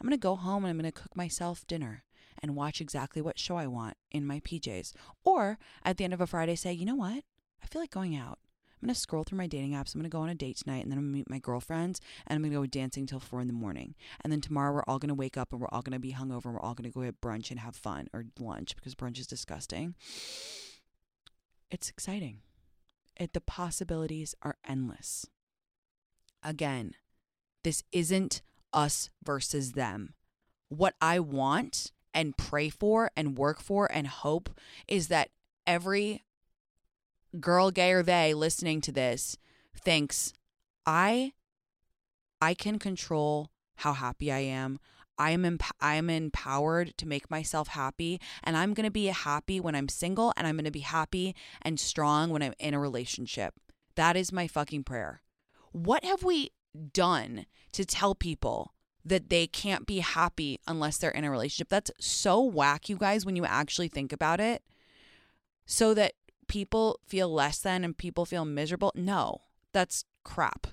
I'm 0.01 0.07
going 0.07 0.19
to 0.19 0.23
go 0.23 0.37
home 0.37 0.65
and 0.65 0.71
I'm 0.71 0.79
going 0.79 0.91
to 0.91 1.01
cook 1.01 1.17
myself 1.17 1.67
dinner." 1.67 2.05
and 2.43 2.57
watch 2.57 2.81
exactly 2.81 3.23
what 3.23 3.39
show 3.39 3.57
I 3.57 3.67
want 3.67 3.97
in 4.11 4.27
my 4.27 4.41
PJs. 4.41 4.95
Or 5.25 5.59
at 5.85 5.97
the 5.97 6.05
end 6.05 6.15
of 6.15 6.21
a 6.21 6.27
Friday, 6.27 6.57
say, 6.57 6.73
you 6.73 6.87
know 6.87 6.95
what? 6.95 7.23
I 7.63 7.67
feel 7.67 7.83
like 7.83 7.91
going 7.91 8.17
out. 8.17 8.39
I'm 8.81 8.87
going 8.87 8.95
to 8.95 9.01
scroll 9.01 9.25
through 9.25 9.37
my 9.37 9.47
dating 9.47 9.73
apps. 9.73 9.95
I'm 9.95 10.01
going 10.01 10.11
to 10.11 10.15
go 10.15 10.23
on 10.23 10.31
a 10.31 10.35
date 10.35 10.57
tonight 10.57 10.83
and 10.83 10.91
then 10.91 10.97
I'm 10.97 11.05
going 11.05 11.13
to 11.13 11.19
meet 11.19 11.31
my 11.31 11.39
girlfriends 11.39 12.01
and 12.27 12.35
I'm 12.35 12.43
going 12.43 12.53
to 12.53 12.61
go 12.61 12.67
dancing 12.67 13.05
till 13.05 13.21
four 13.21 13.43
in 13.43 13.47
the 13.47 13.53
morning. 13.53 13.95
And 14.23 14.33
then 14.33 14.41
tomorrow 14.41 14.73
we're 14.73 14.85
all 14.89 14.99
going 14.99 15.11
to 15.11 15.15
wake 15.15 15.37
up 15.37 15.53
and 15.53 15.61
we're 15.61 15.69
all 15.71 15.83
going 15.83 15.93
to 15.93 15.99
be 15.99 16.15
hungover 16.15 16.47
and 16.47 16.55
we're 16.55 16.61
all 16.61 16.75
going 16.75 16.91
to 16.91 16.95
go 16.95 17.03
get 17.03 17.21
brunch 17.21 17.51
and 17.51 17.61
have 17.61 17.77
fun 17.77 18.09
or 18.15 18.25
lunch 18.39 18.75
because 18.77 18.95
brunch 18.95 19.19
is 19.19 19.27
disgusting. 19.27 19.95
It's 21.71 21.91
exciting. 21.91 22.39
It, 23.21 23.35
the 23.35 23.41
possibilities 23.43 24.35
are 24.41 24.57
endless. 24.67 25.27
Again, 26.43 26.95
this 27.63 27.85
isn't 27.93 28.41
us 28.73 29.11
versus 29.23 29.73
them. 29.73 30.15
What 30.71 30.95
I 31.03 31.21
want 31.21 31.93
and 32.15 32.37
pray 32.39 32.71
for 32.71 33.11
and 33.15 33.37
work 33.37 33.61
for 33.61 33.93
and 33.93 34.07
hope 34.07 34.49
is 34.89 35.09
that 35.09 35.29
every 35.67 36.25
girl 37.39 37.71
gay 37.71 37.93
or 37.93 38.03
they 38.03 38.33
listening 38.33 38.81
to 38.81 38.93
this 38.93 39.37
thinks 39.77 40.33
I 40.87 41.35
I 42.41 42.55
can 42.55 42.79
control 42.79 43.51
how 43.77 43.93
happy 43.93 44.33
I 44.33 44.39
am. 44.39 44.79
I 45.21 45.33
am 45.33 45.45
emp- 45.45 45.77
I 45.81 45.97
am 45.97 46.09
empowered 46.09 46.97
to 46.97 47.07
make 47.07 47.31
myself 47.31 47.69
happy 47.69 48.19
and 48.43 48.57
I'm 48.57 48.73
going 48.73 48.87
to 48.87 48.91
be 48.91 49.07
happy 49.07 49.61
when 49.61 49.75
I'm 49.75 49.89
single 49.89 50.33
and 50.35 50.47
I'm 50.47 50.57
going 50.57 50.65
to 50.65 50.71
be 50.71 50.81
happy 50.81 51.37
and 51.61 51.79
strong 51.79 52.31
when 52.31 52.43
I'm 52.43 52.55
in 52.59 52.73
a 52.73 52.81
relationship. 52.81 53.53
That 53.97 54.17
is 54.17 54.33
my 54.33 54.47
fucking 54.47 54.85
prayer. 54.85 55.21
What 55.73 56.05
have 56.05 56.23
we 56.23 56.53
done 56.93 57.45
to 57.73 57.85
tell 57.85 58.15
people 58.15 58.73
that 59.05 59.29
they 59.29 59.47
can't 59.47 59.87
be 59.87 59.99
happy 59.99 60.59
unless 60.67 60.99
they're 60.99 61.11
in 61.11 61.25
a 61.25 61.31
relationship. 61.31 61.69
That's 61.69 61.91
so 61.99 62.43
whack, 62.43 62.89
you 62.89 62.97
guys, 62.97 63.25
when 63.25 63.37
you 63.37 63.45
actually 63.45 63.89
think 63.89 64.13
about 64.13 64.41
it. 64.41 64.63
So 65.67 65.95
that 65.95 66.13
people 66.49 67.01
feel 67.07 67.33
less 67.33 67.59
than 67.59 67.85
and 67.85 67.97
people 67.97 68.25
feel 68.27 68.45
miserable. 68.45 68.93
No, 68.95 69.43
that's 69.73 70.05
crap. 70.25 70.67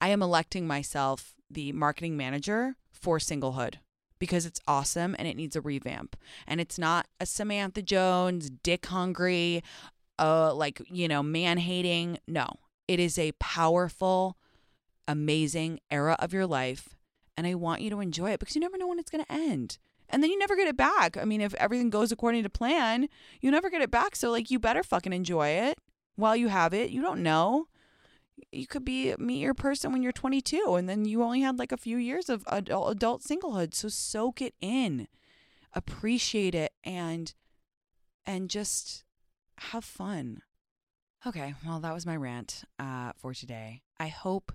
I 0.00 0.08
am 0.08 0.22
electing 0.22 0.66
myself 0.66 1.34
the 1.50 1.72
marketing 1.72 2.16
manager 2.16 2.76
for 3.00 3.18
singlehood 3.18 3.76
because 4.18 4.46
it's 4.46 4.60
awesome 4.66 5.14
and 5.18 5.28
it 5.28 5.36
needs 5.36 5.56
a 5.56 5.60
revamp. 5.60 6.16
And 6.46 6.60
it's 6.60 6.78
not 6.78 7.06
a 7.20 7.26
Samantha 7.26 7.82
Jones, 7.82 8.50
dick 8.50 8.86
hungry, 8.86 9.62
uh, 10.18 10.54
like, 10.54 10.80
you 10.90 11.06
know, 11.08 11.22
man 11.22 11.58
hating. 11.58 12.18
No, 12.26 12.46
it 12.88 12.98
is 12.98 13.18
a 13.18 13.32
powerful, 13.32 14.36
amazing 15.06 15.80
era 15.90 16.16
of 16.18 16.32
your 16.32 16.46
life 16.46 16.96
and 17.36 17.46
I 17.46 17.54
want 17.54 17.82
you 17.82 17.90
to 17.90 18.00
enjoy 18.00 18.30
it 18.30 18.40
because 18.40 18.54
you 18.54 18.60
never 18.60 18.78
know 18.78 18.86
when 18.86 18.98
it's 18.98 19.10
going 19.10 19.24
to 19.24 19.32
end. 19.32 19.78
And 20.08 20.22
then 20.22 20.30
you 20.30 20.38
never 20.38 20.56
get 20.56 20.68
it 20.68 20.76
back. 20.76 21.16
I 21.16 21.24
mean, 21.24 21.40
if 21.40 21.52
everything 21.54 21.90
goes 21.90 22.12
according 22.12 22.44
to 22.44 22.48
plan, 22.48 23.08
you 23.40 23.50
never 23.50 23.68
get 23.68 23.82
it 23.82 23.90
back. 23.90 24.16
So, 24.16 24.30
like, 24.30 24.50
you 24.50 24.58
better 24.58 24.82
fucking 24.82 25.12
enjoy 25.12 25.48
it 25.48 25.78
while 26.14 26.36
you 26.36 26.48
have 26.48 26.72
it. 26.72 26.90
You 26.90 27.02
don't 27.02 27.22
know. 27.22 27.66
You 28.52 28.66
could 28.66 28.84
be 28.84 29.14
meet 29.18 29.40
your 29.40 29.54
person 29.54 29.92
when 29.92 30.02
you're 30.02 30.12
22, 30.12 30.74
and 30.76 30.88
then 30.88 31.04
you 31.04 31.22
only 31.22 31.40
had 31.40 31.58
like 31.58 31.72
a 31.72 31.76
few 31.76 31.96
years 31.96 32.28
of 32.28 32.44
adult, 32.46 32.90
adult 32.90 33.22
singlehood. 33.22 33.74
So 33.74 33.88
soak 33.88 34.42
it 34.42 34.54
in, 34.60 35.08
appreciate 35.72 36.54
it, 36.54 36.72
and 36.84 37.32
and 38.26 38.50
just 38.50 39.04
have 39.58 39.84
fun. 39.84 40.42
Okay, 41.26 41.54
well, 41.66 41.80
that 41.80 41.94
was 41.94 42.06
my 42.06 42.16
rant 42.16 42.64
uh, 42.78 43.12
for 43.16 43.34
today. 43.34 43.82
I 43.98 44.08
hope 44.08 44.52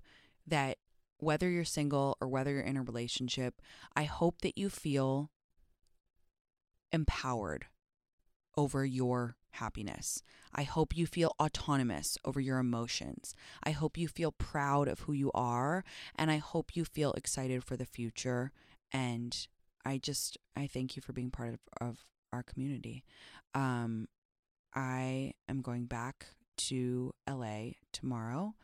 that 0.47 0.77
whether 1.17 1.49
you're 1.49 1.65
single 1.65 2.17
or 2.21 2.27
whether 2.27 2.51
you're 2.51 2.61
in 2.61 2.77
a 2.77 2.81
relationship, 2.81 3.61
I 3.95 4.03
hope 4.03 4.41
that 4.41 4.57
you 4.57 4.69
feel 4.69 5.31
empowered 6.91 7.65
over 8.57 8.85
your 8.85 9.35
happiness. 9.53 10.23
I 10.53 10.63
hope 10.63 10.95
you 10.95 11.05
feel 11.05 11.35
autonomous 11.39 12.17
over 12.25 12.39
your 12.39 12.59
emotions. 12.59 13.35
I 13.63 13.71
hope 13.71 13.97
you 13.97 14.07
feel 14.07 14.31
proud 14.31 14.87
of 14.87 15.01
who 15.01 15.13
you 15.13 15.31
are. 15.33 15.83
And 16.15 16.29
I 16.31 16.37
hope 16.37 16.75
you 16.75 16.85
feel 16.85 17.13
excited 17.13 17.63
for 17.63 17.77
the 17.77 17.85
future. 17.85 18.51
And 18.91 19.47
I 19.85 19.97
just, 19.97 20.37
I 20.55 20.67
thank 20.67 20.95
you 20.95 21.01
for 21.01 21.13
being 21.13 21.31
part 21.31 21.53
of, 21.53 21.59
of 21.79 22.05
our 22.33 22.43
community. 22.43 23.03
Um, 23.53 24.07
I 24.73 25.33
am 25.49 25.61
going 25.61 25.85
back 25.85 26.27
to 26.57 27.13
LA 27.27 27.71
tomorrow 27.91 28.55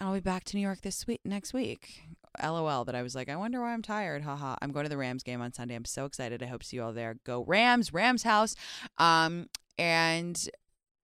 and 0.00 0.08
I'll 0.08 0.14
be 0.14 0.20
back 0.20 0.44
to 0.44 0.56
New 0.56 0.62
York 0.62 0.80
this 0.80 1.06
week 1.06 1.20
next 1.24 1.52
week. 1.52 2.02
LOL. 2.42 2.84
But 2.84 2.94
I 2.94 3.02
was 3.02 3.14
like, 3.14 3.28
I 3.28 3.36
wonder 3.36 3.60
why 3.60 3.72
I'm 3.72 3.82
tired. 3.82 4.22
Haha. 4.22 4.56
I'm 4.62 4.72
going 4.72 4.84
to 4.84 4.88
the 4.88 4.96
Rams 4.96 5.22
game 5.22 5.42
on 5.42 5.52
Sunday. 5.52 5.74
I'm 5.74 5.84
so 5.84 6.06
excited. 6.06 6.42
I 6.42 6.46
hope 6.46 6.62
to 6.62 6.66
see 6.66 6.76
you 6.76 6.82
all 6.82 6.92
there. 6.92 7.16
Go 7.24 7.44
Rams, 7.46 7.92
Rams 7.92 8.22
house. 8.22 8.54
Um, 8.98 9.48
and 9.80 10.48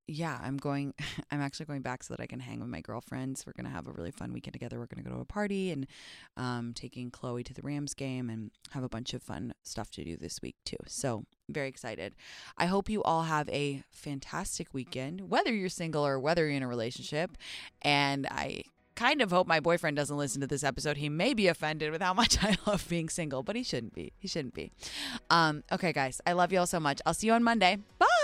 yeah, 0.07 0.39
I'm 0.43 0.57
going. 0.57 0.93
I'm 1.31 1.41
actually 1.41 1.67
going 1.67 1.83
back 1.83 2.03
so 2.03 2.15
that 2.15 2.23
I 2.23 2.27
can 2.27 2.41
hang 2.41 2.61
with 2.61 2.69
my 2.69 2.81
girlfriends. 2.81 3.47
We're 3.47 3.55
gonna 3.57 3.71
have 3.71 3.87
a 3.87 3.93
really 3.93 4.11
fun 4.11 4.33
weekend 4.33 4.53
together. 4.53 4.79
We're 4.79 4.87
gonna 4.87 5.09
go 5.09 5.15
to 5.15 5.21
a 5.21 5.25
party 5.25 5.71
and 5.71 5.87
um, 6.37 6.73
taking 6.75 7.11
Chloe 7.11 7.45
to 7.45 7.55
the 7.55 7.63
Rams 7.63 7.95
game 7.95 8.29
and 8.29 8.51
have 8.73 8.83
a 8.83 8.89
bunch 8.89 9.15
of 9.15 9.23
fun 9.23 9.55
stuff 9.63 9.91
to 9.93 10.05
do 10.05 10.17
this 10.17 10.43
week 10.43 10.57
too. 10.65 10.77
So 10.87 11.25
very 11.49 11.69
excited. 11.69 12.15
I 12.59 12.67
hope 12.67 12.89
you 12.89 13.03
all 13.03 13.23
have 13.23 13.49
a 13.49 13.83
fantastic 13.91 14.75
weekend, 14.75 15.31
whether 15.31 15.55
you're 15.55 15.69
single 15.69 16.07
or 16.07 16.19
whether 16.19 16.47
you're 16.47 16.57
in 16.57 16.63
a 16.63 16.69
relationship. 16.69 17.39
And 17.81 18.27
I 18.31 18.65
kind 18.97 19.21
of 19.23 19.31
hope 19.31 19.47
my 19.47 19.61
boyfriend 19.61 19.97
doesn't 19.97 20.17
listen 20.17 20.41
to 20.41 20.47
this 20.47 20.65
episode. 20.65 20.99
He 20.99 21.09
may 21.09 21.35
be 21.35 21.49
offended 21.49 21.91
with 21.91 22.03
how 22.03 22.15
much 22.15 22.39
I 22.43 22.57
love 22.67 22.87
being 22.89 23.09
single, 23.09 23.43
but 23.43 23.57
he 23.57 23.63
shouldn't 23.63 23.95
be. 23.95 24.13
He 24.19 24.29
shouldn't 24.29 24.55
be. 24.55 24.71
Um, 25.31 25.65
okay, 25.73 25.93
guys, 25.93 26.21
I 26.27 26.33
love 26.33 26.53
you 26.53 26.59
all 26.59 26.67
so 26.67 26.81
much. 26.81 27.01
I'll 27.07 27.15
see 27.15 27.29
you 27.29 27.33
on 27.33 27.43
Monday. 27.43 27.79
Bye. 27.99 28.24